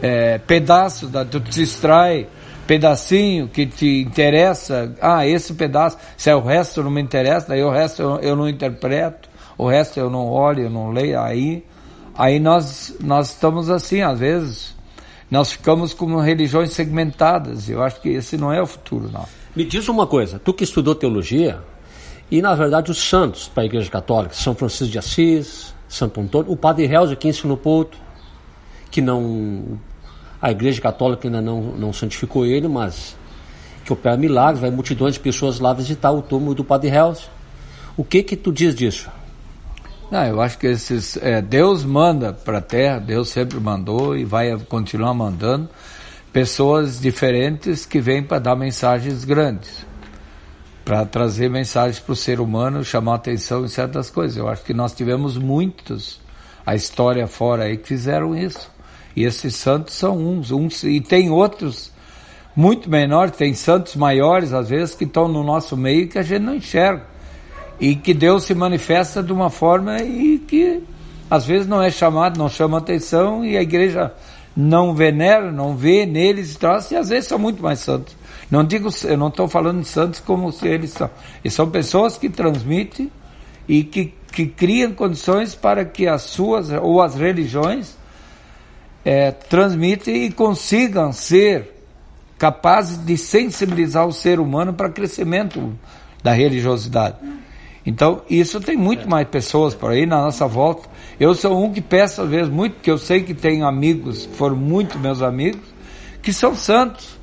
[0.01, 2.27] É, pedaço, da, tu te distrai
[2.67, 7.63] pedacinho que te interessa, ah, esse pedaço, se é o resto não me interessa, daí
[7.63, 11.63] o resto eu, eu não interpreto, o resto eu não olho, eu não leio, aí,
[12.15, 14.75] aí nós, nós estamos assim, às vezes,
[15.31, 19.25] nós ficamos como religiões segmentadas, eu acho que esse não é o futuro, não.
[19.55, 21.59] Me diz uma coisa, tu que estudou teologia,
[22.29, 26.51] e na verdade os santos para a Igreja Católica, São Francisco de Assis, Santo Antônio,
[26.51, 27.97] o Padre Helder que ensinou Pouto,
[28.91, 29.79] que não
[30.41, 33.15] a Igreja Católica ainda não, não santificou ele, mas
[33.83, 37.27] que opera milagres, vai multidões de pessoas lá visitar o túmulo do Padre Hells.
[37.95, 39.09] O que que tu diz disso?
[40.11, 44.23] Não, eu acho que esses, é, Deus manda para a Terra, Deus sempre mandou e
[44.23, 45.69] vai continuar mandando
[46.31, 49.85] pessoas diferentes que vêm para dar mensagens grandes,
[50.85, 54.37] para trazer mensagens para o ser humano, chamar atenção em certas coisas.
[54.37, 56.21] Eu acho que nós tivemos muitos
[56.65, 58.69] a história fora aí que fizeram isso.
[59.17, 61.91] E esses santos são uns, uns e tem outros
[62.55, 66.43] muito menor, tem santos maiores às vezes que estão no nosso meio que a gente
[66.43, 67.03] não enxerga.
[67.79, 70.83] E que Deus se manifesta de uma forma e que
[71.31, 74.13] às vezes não é chamado, não chama atenção e a igreja
[74.55, 78.15] não venera, não vê neles e traz, e às vezes são muito mais santos.
[78.51, 81.09] Não digo, eu não estou falando de santos como se eles são.
[81.43, 83.11] Eles são pessoas que transmitem
[83.67, 87.96] e que, que criam condições para que as suas ou as religiões
[89.07, 91.73] é, transmitem e consigam ser
[92.37, 95.79] capazes de sensibilizar o ser humano para o crescimento
[96.21, 97.15] da religiosidade.
[97.85, 100.89] Então, isso tem muito mais pessoas por aí na nossa volta.
[101.17, 104.57] Eu sou um que peço às vezes muito, que eu sei que tenho amigos, foram
[104.57, 105.61] muito meus amigos,
[106.21, 107.17] que são santos.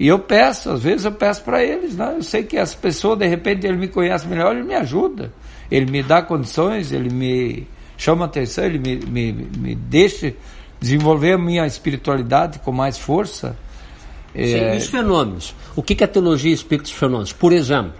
[0.00, 2.14] E eu peço, às vezes eu peço para eles, né?
[2.16, 5.30] Eu sei que as pessoas, de repente, ele me conhece melhor, ele me ajuda.
[5.70, 7.66] Ele me dá condições, ele me
[7.98, 10.34] chama atenção, ele me, me, me deixa
[10.80, 13.56] desenvolver a minha espiritualidade com mais força.
[14.34, 14.76] Sim, é...
[14.76, 15.54] os fenômenos.
[15.74, 17.32] O que, a teologia explica dos fenômenos?
[17.32, 17.94] Por exemplo,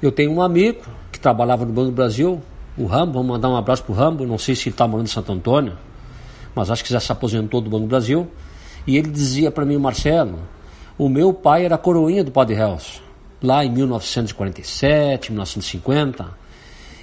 [0.00, 2.42] eu tenho um amigo que trabalhava no Banco do Brasil,
[2.76, 5.06] o Rambo, vamos mandar um abraço para o Rambo, não sei se ele está morando
[5.06, 5.78] em Santo Antônio,
[6.54, 8.28] mas acho que já se aposentou do Banco do Brasil,
[8.86, 10.38] e ele dizia para mim, Marcelo,
[10.98, 13.00] o meu pai era coroinha do Padre Hells,
[13.42, 16.26] lá em 1947, 1950,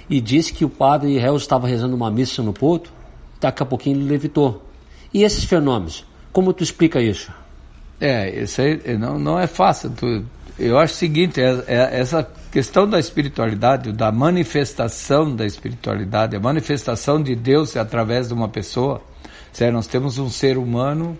[0.08, 2.92] e disse que o Padre Hells estava rezando uma missa no Porto,
[3.40, 4.62] daqui a pouquinho ele levitou.
[5.14, 7.32] E esses fenômenos, como tu explica isso?
[8.00, 9.90] É, isso aí não, não é fácil.
[9.90, 10.24] Tu,
[10.58, 16.40] eu acho o seguinte, é, é, essa questão da espiritualidade, da manifestação da espiritualidade, a
[16.40, 19.00] manifestação de Deus através de uma pessoa.
[19.52, 19.72] Certo?
[19.72, 21.16] Nós temos um ser humano,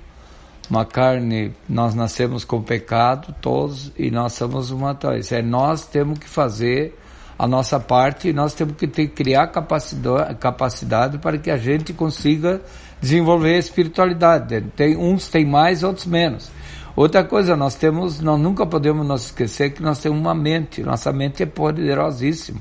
[0.68, 4.98] uma carne, nós nascemos com pecado, todos, e nós somos uma
[5.30, 6.98] é Nós temos que fazer
[7.38, 11.92] a nossa parte e nós temos que ter, criar capacidade, capacidade para que a gente
[11.92, 12.60] consiga
[13.04, 14.62] desenvolver a espiritualidade.
[14.74, 16.50] Tem, uns têm mais, outros menos.
[16.96, 20.82] Outra coisa, nós temos, nós nunca podemos nos esquecer que nós temos uma mente.
[20.82, 22.60] Nossa mente é poderosíssima.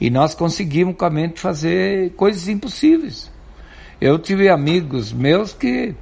[0.00, 3.30] E nós conseguimos com a mente fazer coisas impossíveis.
[4.00, 5.94] Eu tive amigos meus que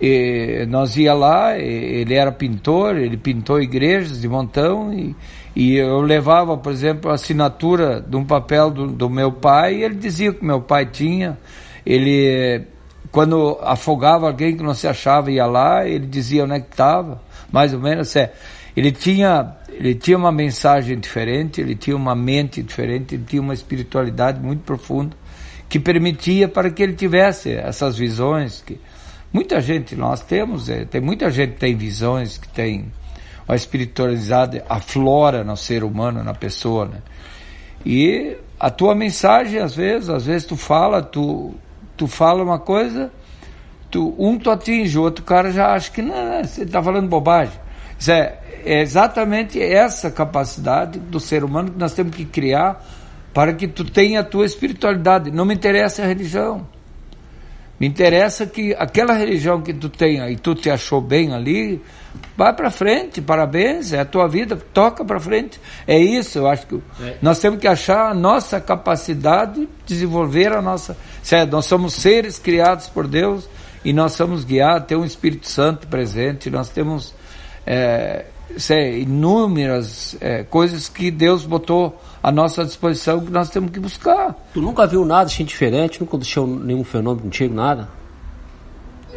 [0.00, 5.14] e, nós ia lá, ele era pintor, ele pintou igrejas de montão e,
[5.54, 9.84] e eu levava, por exemplo, a assinatura de um papel do, do meu pai e
[9.84, 11.38] ele dizia que meu pai tinha.
[11.86, 12.66] Ele
[13.10, 17.20] quando afogava alguém que não se achava, ia lá, ele dizia onde é que estava,
[17.50, 18.14] mais ou menos.
[18.16, 18.32] É,
[18.76, 23.54] ele tinha, ele tinha uma mensagem diferente, ele tinha uma mente diferente, ele tinha uma
[23.54, 25.16] espiritualidade muito profunda
[25.68, 28.80] que permitia para que ele tivesse essas visões que
[29.32, 32.90] muita gente nós temos, é, tem muita gente que tem visões, que tem
[33.46, 37.02] a espiritualidade aflora no ser humano, na pessoa, né?
[37.84, 41.54] E a tua mensagem, às vezes, às vezes tu fala, tu
[41.98, 43.10] tu fala uma coisa,
[43.90, 47.58] tu, um tu atinge, o outro cara já acha que não, você está falando bobagem.
[47.98, 52.82] Isso é, é exatamente essa capacidade do ser humano que nós temos que criar
[53.34, 55.32] para que tu tenha a tua espiritualidade.
[55.32, 56.66] Não me interessa a religião.
[57.78, 61.80] Me interessa que aquela religião que tu tenha e tu te achou bem ali,
[62.36, 65.60] vai para frente, parabéns, é a tua vida, toca para frente.
[65.86, 67.18] É isso, eu acho que é.
[67.22, 70.96] nós temos que achar a nossa capacidade, desenvolver a nossa.
[71.22, 73.48] Certo, nós somos seres criados por Deus
[73.84, 77.14] e nós somos guiados, tem um Espírito Santo presente, nós temos
[77.64, 78.24] é,
[78.56, 84.34] sei, inúmeras é, coisas que Deus botou à nossa disposição que nós temos que buscar.
[84.54, 86.00] Tu nunca viu nada assim diferente?
[86.00, 87.88] Nunca deixou nenhum fenômeno contigo, nada?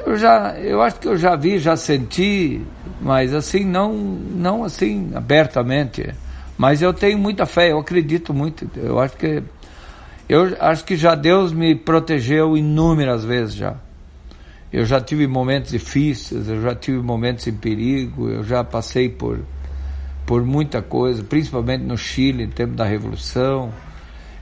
[0.06, 2.62] Eu já, eu acho que eu já vi, já senti,
[3.00, 6.14] mas assim não, não assim abertamente.
[6.58, 8.70] Mas eu tenho muita fé, eu acredito muito.
[8.76, 9.44] Eu acho que
[10.30, 13.76] eu acho que já Deus me protegeu inúmeras vezes já.
[14.72, 19.40] Eu já tive momentos difíceis, eu já tive momentos em perigo, eu já passei por,
[20.26, 23.72] por muita coisa, principalmente no Chile, no tempo da Revolução.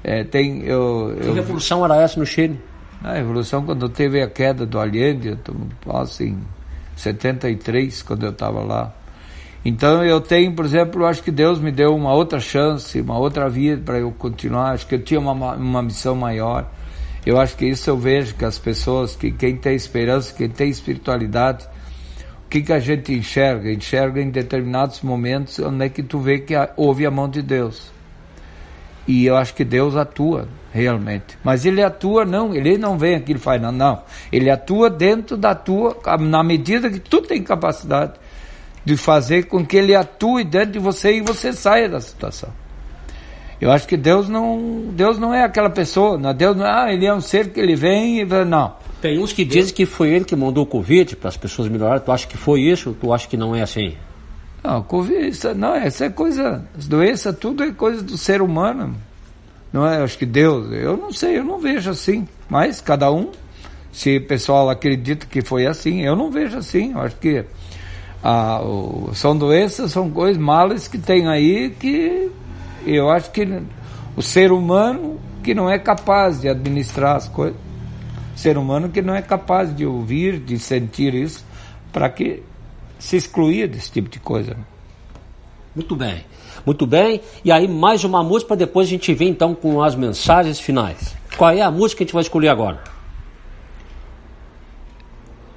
[0.03, 2.59] É, tem, eu, que eu, revolução era essa no Chile?
[3.03, 5.37] A revolução quando teve a queda do Allende,
[5.93, 6.37] assim,
[6.95, 8.93] 73, quando eu estava lá.
[9.63, 13.49] Então eu tenho, por exemplo, acho que Deus me deu uma outra chance, uma outra
[13.49, 14.71] vida para eu continuar.
[14.71, 16.69] Acho que eu tinha uma, uma missão maior.
[17.25, 20.69] Eu acho que isso eu vejo que as pessoas, que quem tem esperança, quem tem
[20.69, 21.67] espiritualidade,
[22.45, 23.71] o que, que a gente enxerga?
[23.71, 27.91] Enxerga em determinados momentos onde é que tu vê que houve a mão de Deus.
[29.07, 31.37] E eu acho que Deus atua realmente.
[31.43, 34.01] Mas ele atua não, ele não vem aqui e faz não, não.
[34.31, 38.13] Ele atua dentro da tua, na medida que tu tem capacidade
[38.85, 42.49] de fazer com que ele atue dentro de você e você saia da situação.
[43.61, 46.93] Eu acho que Deus não, Deus não é aquela pessoa, não, Deus não é, ah,
[46.93, 48.73] ele é um ser que ele vem e não.
[49.01, 52.03] Tem uns que dizem que foi ele que mandou o Covid para as pessoas melhorarem.
[52.03, 53.95] Tu acha que foi isso ou tu acha que não é assim?
[54.63, 56.65] Não, Covid, isso, não, essa é coisa.
[56.77, 58.95] As doenças, tudo é coisa do ser humano.
[59.71, 60.01] Não é?
[60.01, 60.71] Acho que Deus.
[60.73, 62.27] Eu não sei, eu não vejo assim.
[62.49, 63.31] Mas cada um,
[63.91, 66.91] se o pessoal acredita que foi assim, eu não vejo assim.
[66.91, 67.45] Eu acho que
[68.21, 72.29] ah, o, são doenças, são coisas malas que tem aí que
[72.95, 73.47] eu acho que
[74.15, 77.57] o ser humano que não é capaz de administrar as coisas,
[78.35, 81.45] ser humano que não é capaz de ouvir, de sentir isso,
[81.91, 82.43] para que
[82.97, 84.55] se excluir desse tipo de coisa.
[85.75, 86.25] Muito bem.
[86.65, 87.21] Muito bem.
[87.43, 91.15] E aí mais uma música para depois a gente ver então com as mensagens finais.
[91.37, 92.83] Qual é a música que a gente vai escolher agora?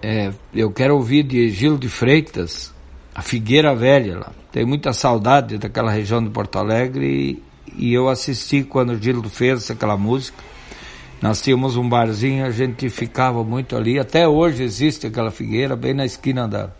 [0.00, 2.74] É, eu quero ouvir de Gil de Freitas,
[3.14, 4.32] a Figueira Velha lá.
[4.50, 7.42] Tenho muita saudade daquela região de Porto Alegre
[7.76, 10.42] e, e eu assisti quando o Gil fez aquela música.
[11.20, 13.98] Nós tínhamos um barzinho, a gente ficava muito ali.
[13.98, 16.70] Até hoje existe aquela figueira bem na esquina da,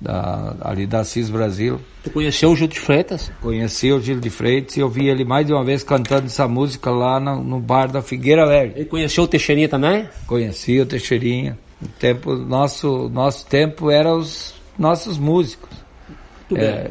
[0.00, 1.80] da, ali da Cis Brasil.
[2.04, 3.32] Tu conheceu o Gil de Freitas?
[3.40, 6.46] Conheci o Gil de Freitas e eu vi ele mais de uma vez cantando essa
[6.46, 8.72] música lá no, no bar da Figueira Velha.
[8.76, 10.06] Ele conheceu o Teixeirinha também?
[10.26, 11.58] Conheci o Teixeirinha.
[11.82, 15.70] O tempo, nosso, nosso tempo era os nossos músicos.
[16.54, 16.90] É,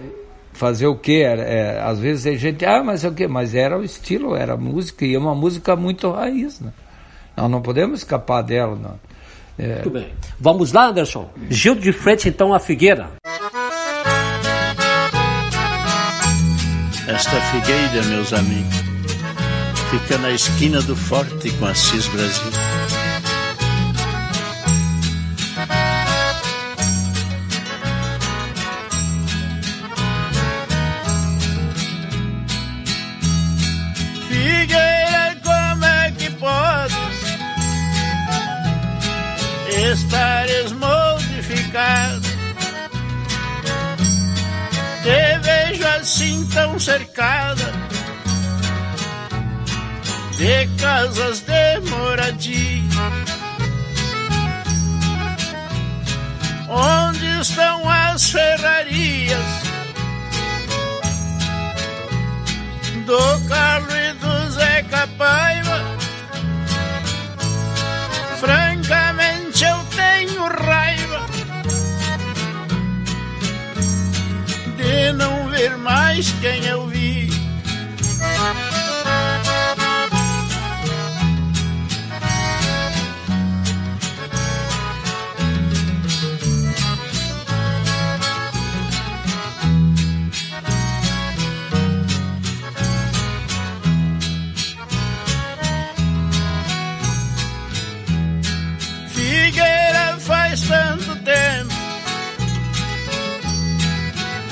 [0.53, 1.24] fazer o quê?
[1.26, 3.28] Era, é, às vezes a gente, ah, mas é o quê?
[3.28, 6.72] Mas era o estilo, era a música, e é uma música muito raiz, né?
[7.36, 8.99] Nós não podemos escapar dela, não.
[9.57, 9.76] É...
[9.76, 10.14] Muito bem.
[10.40, 11.30] Vamos lá, Anderson.
[11.49, 13.12] Gil de Frente, então, a Figueira.
[17.07, 18.76] Esta figueira, meus amigos,
[19.91, 22.52] fica na esquina do Forte com a Cis Brasil.
[39.95, 42.27] Estares modificado?
[45.01, 47.72] Te vejo assim tão cercada
[50.38, 52.84] de casas de moradia.
[56.69, 59.65] Onde estão as ferrarias?
[63.05, 66.05] do Carlos e do Zeca Paiva.
[70.45, 71.26] Tenho raiva
[74.77, 77.30] de não ver mais quem eu vi.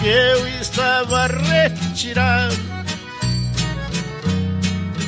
[0.04, 2.58] Que eu estava retirado.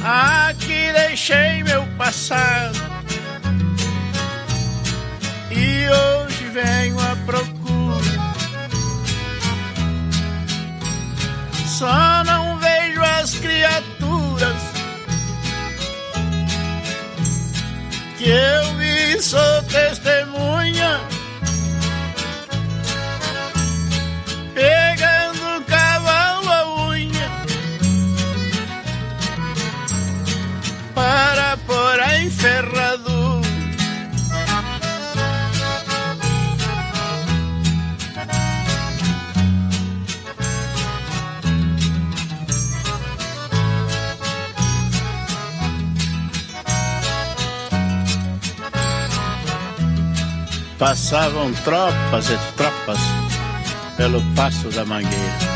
[0.02, 2.80] Aqui deixei meu passado
[5.52, 8.16] e hoje venho à procura.
[11.68, 14.62] Só não vejo as criaturas
[18.18, 21.15] que eu vi, sou testemunha.
[50.78, 53.00] Passavam tropas e tropas
[53.96, 55.56] pelo passo da mangueira.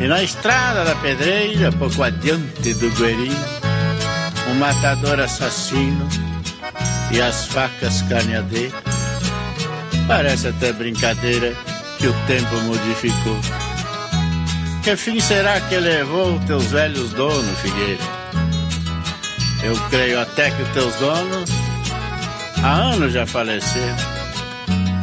[0.00, 3.34] E na estrada da pedreira, pouco adiante do Guerinho,
[4.50, 6.06] um matador assassino
[7.10, 8.82] e as facas carneadeiras.
[10.06, 11.54] Parece até brincadeira
[11.98, 13.38] que o tempo modificou.
[14.82, 18.02] Que fim será que levou teus velhos donos, Figueira?
[19.62, 21.48] Eu creio até que teus donos
[22.62, 23.96] há anos já faleceram.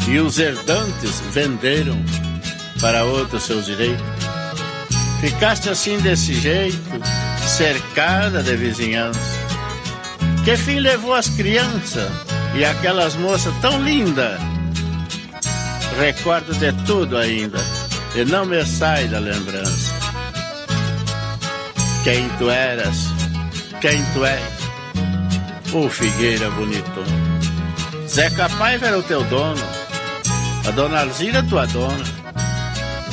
[0.08, 1.98] E os herdantes venderam
[2.82, 4.04] para outros seus direitos.
[5.22, 6.78] Ficaste assim desse jeito,
[7.46, 9.20] cercada de vizinhança.
[10.44, 12.10] Que fim levou as crianças
[12.56, 14.40] e aquelas moças tão lindas?
[16.00, 17.60] Recordo de tudo ainda
[18.16, 19.94] e não me sai da lembrança.
[22.04, 23.08] Quem tu eras,
[23.82, 27.29] quem tu és, ô Figueira bonitona.
[28.20, 29.64] Zeca Paiva era o teu dono,
[30.68, 32.04] a dona Alzira tua dona.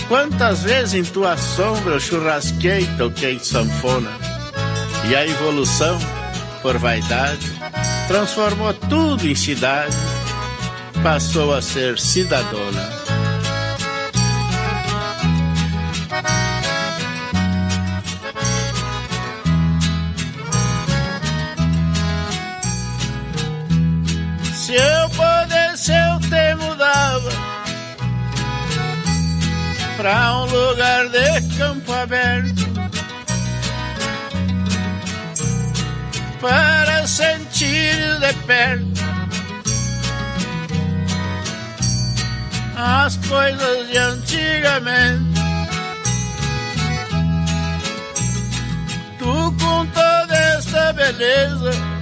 [0.09, 4.11] Quantas vezes em tua sombra eu churrasquei, toquei sanfona.
[5.09, 5.97] E a evolução,
[6.61, 7.47] por vaidade,
[8.09, 9.95] transformou tudo em cidade,
[11.05, 13.06] passou a ser cidadona.
[26.77, 27.31] Te mudava
[29.97, 32.67] pra um lugar de campo aberto
[36.41, 39.07] para sentir de perto
[42.79, 45.41] as coisas de antigamente.
[49.19, 51.96] Tu com toda esta beleza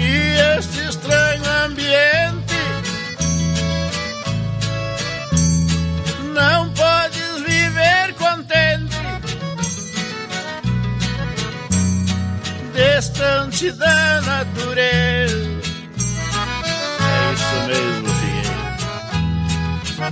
[0.00, 2.56] e este estranho ambiente.
[6.34, 8.96] Não podes viver contente,
[12.74, 15.60] distante da natureza.
[17.00, 18.60] É isso mesmo, Figueiredo.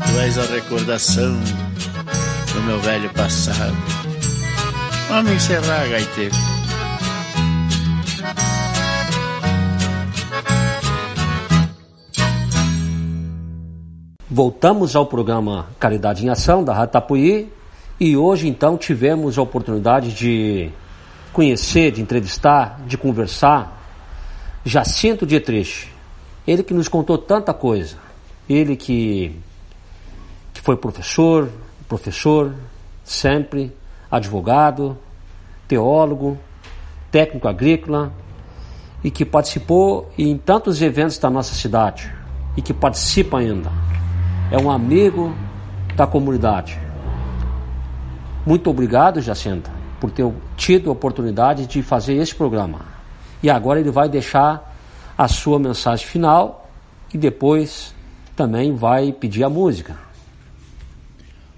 [0.07, 1.41] Tu és a recordação
[2.53, 3.77] do meu velho passado.
[5.09, 6.58] Vamos encerrar, gaiteiro.
[14.39, 17.53] Voltamos ao programa Caridade em Ação da Rádio Tapuí
[17.99, 20.71] e hoje então tivemos a oportunidade de
[21.33, 23.83] conhecer, de entrevistar, de conversar
[24.65, 25.93] Jacinto Dietrich.
[26.47, 27.97] Ele que nos contou tanta coisa.
[28.49, 29.35] Ele que,
[30.55, 31.51] que foi professor,
[31.89, 32.55] professor,
[33.03, 33.73] sempre,
[34.09, 34.97] advogado,
[35.67, 36.39] teólogo,
[37.11, 38.13] técnico agrícola
[39.03, 42.15] e que participou em tantos eventos da nossa cidade
[42.57, 43.88] e que participa ainda
[44.51, 45.35] é um amigo
[45.97, 46.79] da comunidade.
[48.47, 49.71] Muito obrigado, Jacinta,
[50.01, 52.81] por ter tido a oportunidade de fazer esse programa.
[53.43, 54.75] E agora ele vai deixar
[55.17, 56.71] a sua mensagem final
[57.13, 57.95] e depois
[58.35, 59.97] também vai pedir a música.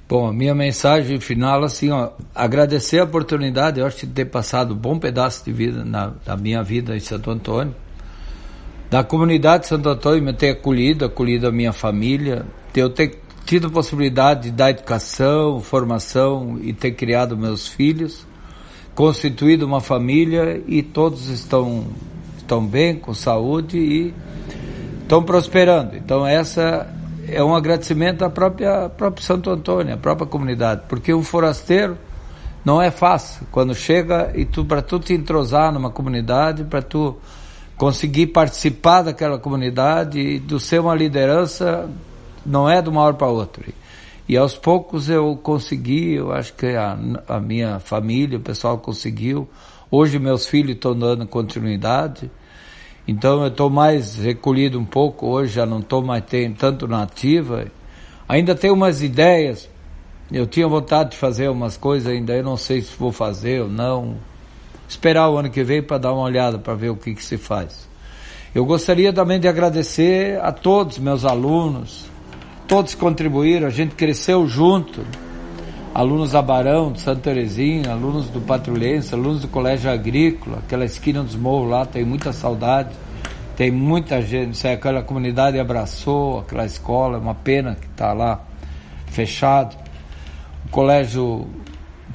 [0.08, 4.74] Bom, a minha mensagem final, assim, ó, agradecer a oportunidade, eu acho de ter passado
[4.74, 7.72] um bom pedaço de vida na, na minha vida em Santo Antônio.
[8.90, 13.20] Da comunidade de Santo Antônio, me ter acolhido, acolhido a minha família, de eu ter
[13.46, 18.26] tido a possibilidade de dar educação, formação e ter criado meus filhos,
[18.92, 21.86] constituído uma família e todos estão,
[22.36, 24.14] estão bem, com saúde e
[25.02, 25.94] estão prosperando.
[25.94, 26.92] Então essa
[27.28, 31.96] é um agradecimento à própria próprio Santo Antônio, à própria comunidade, porque um forasteiro
[32.64, 37.16] não é fácil quando chega e tu para tu te entrosar numa comunidade, para tu
[37.80, 41.88] conseguir participar daquela comunidade e do ser uma liderança
[42.44, 43.64] não é de uma hora para outra.
[44.28, 49.48] E aos poucos eu consegui, eu acho que a, a minha família, o pessoal conseguiu.
[49.90, 52.30] Hoje meus filhos estão dando continuidade.
[53.08, 57.04] Então eu estou mais recolhido um pouco, hoje já não estou mais tem, tanto na
[57.04, 57.64] ativa.
[58.28, 59.70] Ainda tenho umas ideias,
[60.30, 63.70] eu tinha vontade de fazer umas coisas ainda, eu não sei se vou fazer ou
[63.70, 64.18] não.
[64.90, 67.38] Esperar o ano que vem para dar uma olhada, para ver o que, que se
[67.38, 67.88] faz.
[68.52, 72.10] Eu gostaria também de agradecer a todos meus alunos,
[72.66, 75.06] todos contribuíram, a gente cresceu junto.
[75.94, 81.22] Alunos da Barão, de Santa Terezinha, alunos do Patrulhense, alunos do Colégio Agrícola, aquela esquina
[81.22, 82.90] dos morros lá, tem muita saudade.
[83.56, 88.40] Tem muita gente, aquela comunidade abraçou aquela escola, é uma pena que está lá
[89.06, 89.76] fechado.
[90.66, 91.46] O Colégio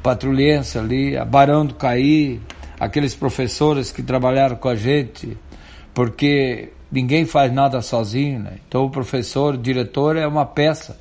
[0.04, 2.42] Patrulhense ali, a Barão do Caí,
[2.80, 5.38] aqueles professores que trabalharam com a gente,
[5.94, 8.58] porque ninguém faz nada sozinho, né?
[8.68, 10.98] Então o professor, o diretor é uma peça.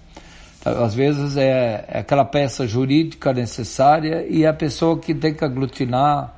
[0.64, 6.34] Às vezes é, aquela peça jurídica necessária e é a pessoa que tem que aglutinar,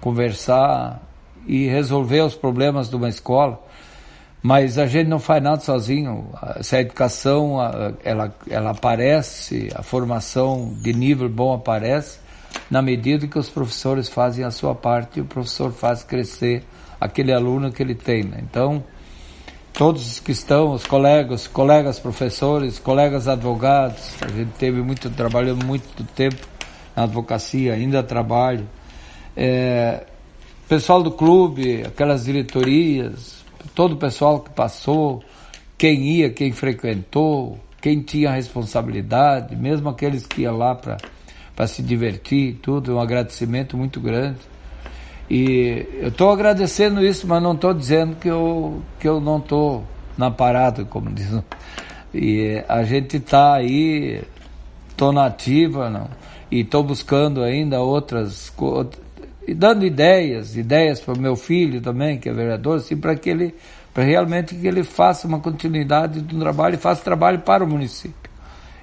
[0.00, 1.00] conversar
[1.46, 3.62] e resolver os problemas de uma escola.
[4.42, 6.30] Mas a gente não faz nada sozinho.
[6.60, 7.56] Se a educação
[8.04, 12.18] ela, ela aparece, a formação de nível bom aparece,
[12.70, 16.64] na medida que os professores fazem a sua parte o professor faz crescer
[17.00, 18.24] aquele aluno que ele tem.
[18.24, 18.38] Né?
[18.42, 18.82] Então,
[19.72, 26.04] todos que estão, os colegas, colegas professores, colegas advogados, a gente teve muito, trabalhou muito
[26.14, 26.46] tempo
[26.96, 28.66] na advocacia, ainda trabalho.
[29.36, 30.04] É,
[30.68, 33.44] pessoal do clube, aquelas diretorias,
[33.74, 35.22] todo o pessoal que passou,
[35.76, 40.96] quem ia, quem frequentou, quem tinha responsabilidade, mesmo aqueles que iam lá para
[41.66, 44.38] se divertir, tudo, um agradecimento muito grande.
[45.30, 49.84] E eu estou agradecendo isso, mas não estou dizendo que eu, que eu não estou
[50.18, 51.28] na parada, como diz
[52.12, 54.22] E a gente está aí,
[54.96, 56.08] tô nativa, não,
[56.50, 58.92] e estou buscando ainda outras coisas,
[59.46, 63.28] e dando ideias, ideias para o meu filho também, que é vereador, assim, para que
[63.28, 63.54] ele,
[63.92, 68.23] para realmente que ele faça uma continuidade do trabalho e faça trabalho para o município.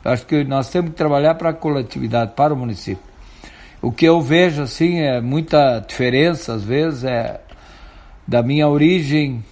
[0.03, 3.03] Acho que nós temos que trabalhar para a coletividade, para o município.
[3.81, 7.41] O que eu vejo, assim, é muita diferença, às vezes, é
[8.27, 9.43] da minha origem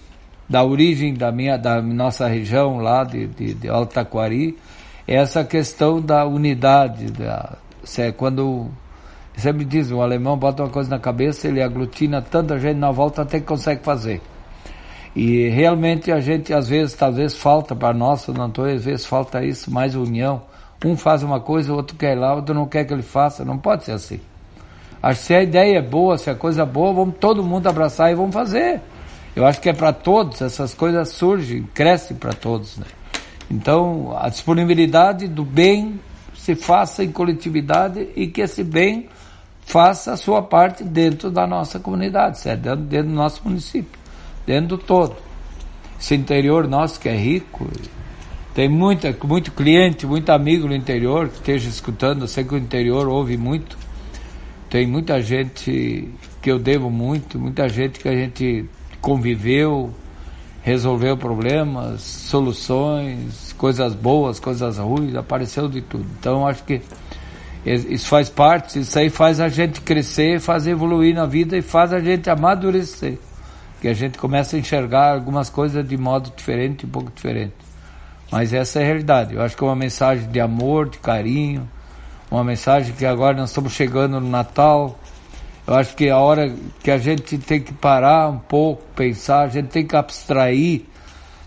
[0.48, 4.56] da origem da minha da nossa região lá de, de, de Altaquari
[5.06, 7.56] é essa questão da unidade da
[7.98, 8.68] é quando
[9.36, 13.22] sempre diz o alemão bota uma coisa na cabeça ele aglutina tanta gente na volta
[13.22, 14.20] até que consegue fazer
[15.20, 19.70] e realmente a gente às vezes talvez falta para nós estou às vezes falta isso
[19.70, 20.42] mais união
[20.84, 23.44] um faz uma coisa o outro quer lá o outro não quer que ele faça
[23.44, 24.20] não pode ser assim
[25.02, 27.66] acho que se a ideia é boa se a coisa é boa vamos todo mundo
[27.66, 28.80] abraçar e vamos fazer
[29.34, 32.76] eu acho que é para todos, essas coisas surgem, crescem para todos.
[32.76, 32.86] Né?
[33.50, 36.00] Então, a disponibilidade do bem
[36.34, 39.08] se faça em coletividade e que esse bem
[39.60, 42.74] faça a sua parte dentro da nossa comunidade, certo?
[42.76, 43.99] Dentro do nosso município,
[44.50, 45.14] dentro do todo.
[46.00, 47.68] Esse interior nosso que é rico,
[48.52, 52.58] tem muita, muito cliente, muito amigo no interior que esteja escutando, eu sei que o
[52.58, 53.78] interior ouve muito.
[54.68, 56.08] Tem muita gente
[56.42, 58.64] que eu devo muito, muita gente que a gente
[59.00, 59.94] conviveu,
[60.62, 66.06] resolveu problemas, soluções, coisas boas, coisas ruins, apareceu de tudo.
[66.18, 66.82] Então acho que
[67.64, 71.92] isso faz parte, isso aí faz a gente crescer, faz evoluir na vida e faz
[71.92, 73.16] a gente amadurecer.
[73.80, 77.54] Que a gente começa a enxergar algumas coisas de modo diferente, um pouco diferente.
[78.30, 79.34] Mas essa é a realidade.
[79.34, 81.68] Eu acho que é uma mensagem de amor, de carinho,
[82.30, 84.98] uma mensagem que agora nós estamos chegando no Natal,
[85.66, 86.52] eu acho que é a hora
[86.82, 90.82] que a gente tem que parar um pouco, pensar, a gente tem que abstrair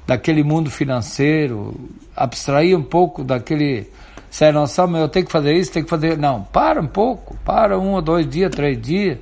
[0.07, 1.75] daquele mundo financeiro,
[2.15, 3.91] abstrair um pouco daquele.
[4.29, 6.17] Sério, estamos, eu tenho que fazer isso, tenho que fazer.
[6.17, 9.17] Não, para um pouco, para um ou dois dias, três dias,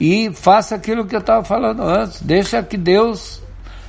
[0.00, 2.22] e faça aquilo que eu estava falando antes.
[2.22, 3.42] Deixa que Deus.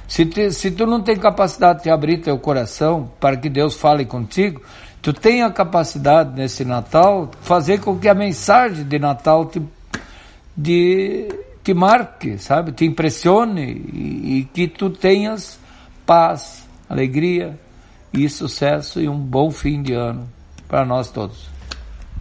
[0.08, 4.04] Se, te, se tu não tem capacidade de abrir teu coração para que Deus fale
[4.04, 4.62] contigo,
[5.02, 9.62] tu tem a capacidade nesse Natal fazer com que a mensagem de Natal te
[10.56, 11.30] de
[11.64, 13.62] te marque, sabe, te impressione
[13.94, 15.60] e, e que tu tenhas
[16.06, 17.58] paz, alegria
[18.12, 20.28] e sucesso e um bom fim de ano
[20.68, 21.50] para nós todos.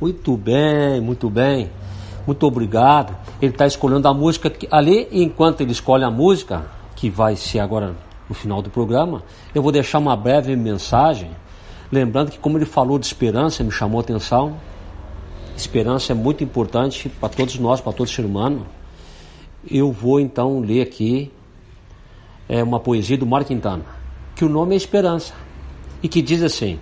[0.01, 1.71] Muito bem, muito bem.
[2.27, 3.17] Muito obrigado.
[3.41, 6.67] Ele está escolhendo a música ali, enquanto ele escolhe a música,
[6.97, 7.95] que vai ser agora
[8.29, 9.23] no final do programa,
[9.55, 11.31] eu vou deixar uma breve mensagem,
[11.91, 14.57] lembrando que como ele falou de esperança, me chamou a atenção,
[15.57, 18.67] Esperança é muito importante para todos nós, para todo ser humano.
[19.71, 21.31] Eu vou então ler aqui
[22.49, 23.85] é, uma poesia do Mário Quintana,
[24.35, 25.35] que o nome é Esperança,
[26.03, 26.81] e que diz assim: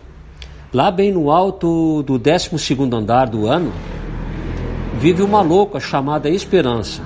[0.72, 2.50] Lá bem no alto do 12
[2.92, 3.72] andar do ano,
[4.98, 7.02] vive uma louca chamada Esperança.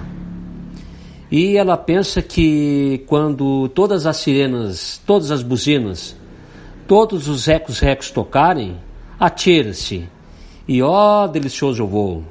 [1.31, 6.17] E ela pensa que quando todas as sirenas, todas as buzinas,
[6.89, 8.79] todos os ecos-recos tocarem,
[9.21, 10.09] atira-se
[10.67, 12.25] e ó delicioso voo!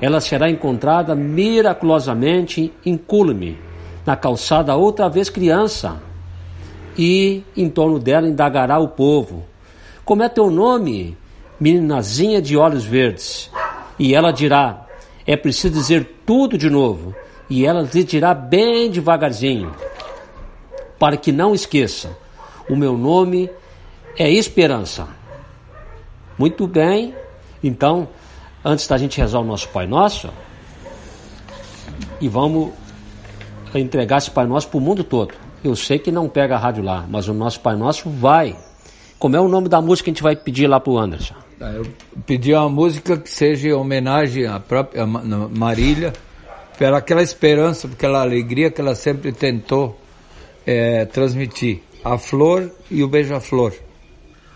[0.00, 3.56] Ela será encontrada miraculosamente incúlume,
[4.04, 6.02] na calçada outra vez criança.
[6.98, 9.44] E em torno dela indagará o povo:
[10.04, 11.16] Como é teu nome,
[11.60, 13.50] meninazinha de olhos verdes?
[13.98, 14.85] E ela dirá:
[15.26, 17.14] É preciso dizer tudo de novo.
[17.48, 19.74] E ela lhe dirá bem devagarzinho,
[20.98, 22.16] para que não esqueça:
[22.68, 23.50] O meu nome
[24.18, 25.08] é Esperança.
[26.38, 27.14] Muito bem,
[27.62, 28.08] então,
[28.64, 30.28] antes da gente rezar o nosso Pai Nosso,
[32.20, 32.72] e vamos
[33.74, 35.34] entregar esse Pai Nosso para o mundo todo.
[35.64, 38.56] Eu sei que não pega a rádio lá, mas o nosso Pai Nosso vai.
[39.18, 41.45] Como é o nome da música que a gente vai pedir lá para o Anderson?
[41.60, 41.86] Ah, eu
[42.26, 46.12] pedi uma música que seja em homenagem à própria Marília,
[46.78, 49.98] pela aquela esperança, aquela alegria que ela sempre tentou
[50.66, 51.80] é, transmitir.
[52.04, 53.72] A flor e o beija-flor.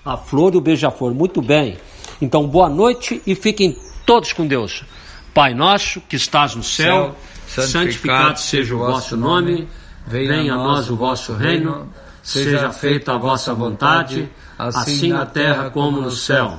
[0.05, 1.78] A flor e o beija-flor, muito bem.
[2.20, 4.85] Então, boa noite e fiquem todos com Deus.
[5.32, 7.16] Pai nosso que estás no céu,
[7.47, 9.66] céu santificado, santificado seja o vosso nome,
[10.06, 11.89] venha a nós o vosso reino,
[12.22, 14.28] seja feita a vossa vontade,
[14.59, 16.59] assim, assim na terra como no céu.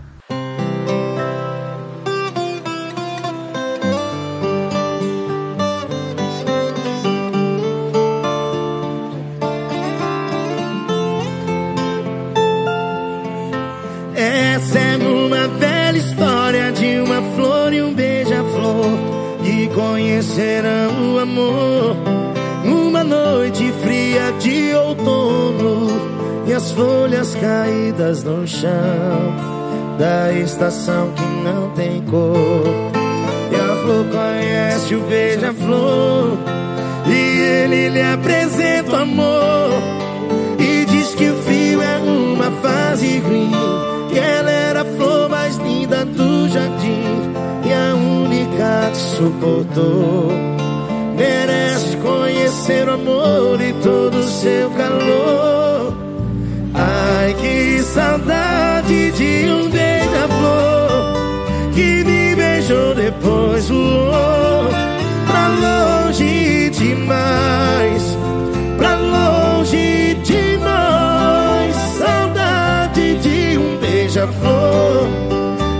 [26.71, 28.71] As folhas caídas no chão
[29.97, 32.63] da estação que não tem cor.
[33.51, 36.37] E a flor conhece o beija-flor
[37.07, 39.71] e ele lhe apresenta o amor
[40.59, 43.51] e diz que o frio é uma fase ruim,
[44.09, 47.33] que ela era a flor mais linda do jardim
[47.65, 50.31] e a única que suportou.
[51.17, 55.50] Merece conhecer o amor e todo o seu calor.
[57.93, 61.13] Saudade de um beija-flor
[61.73, 64.69] que me beijou depois voou
[65.27, 68.17] pra longe demais,
[68.77, 71.75] pra longe demais.
[71.97, 75.09] Saudade de um beija-flor,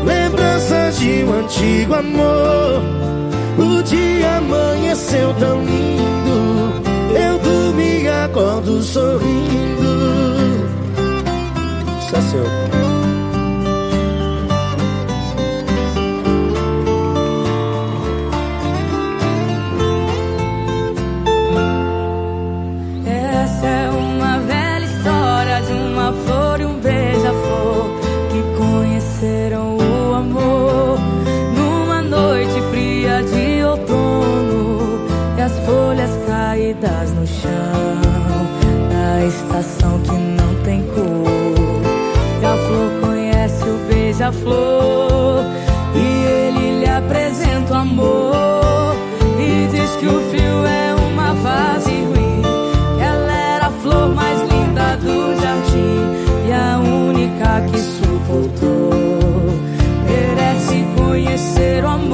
[0.05, 2.83] lembranças de um antigo amor.
[3.57, 6.73] O dia amanheceu tão lindo,
[7.17, 9.61] eu dormi acordo sorrindo.
[12.11, 12.90] Só
[61.81, 62.10] conhecer o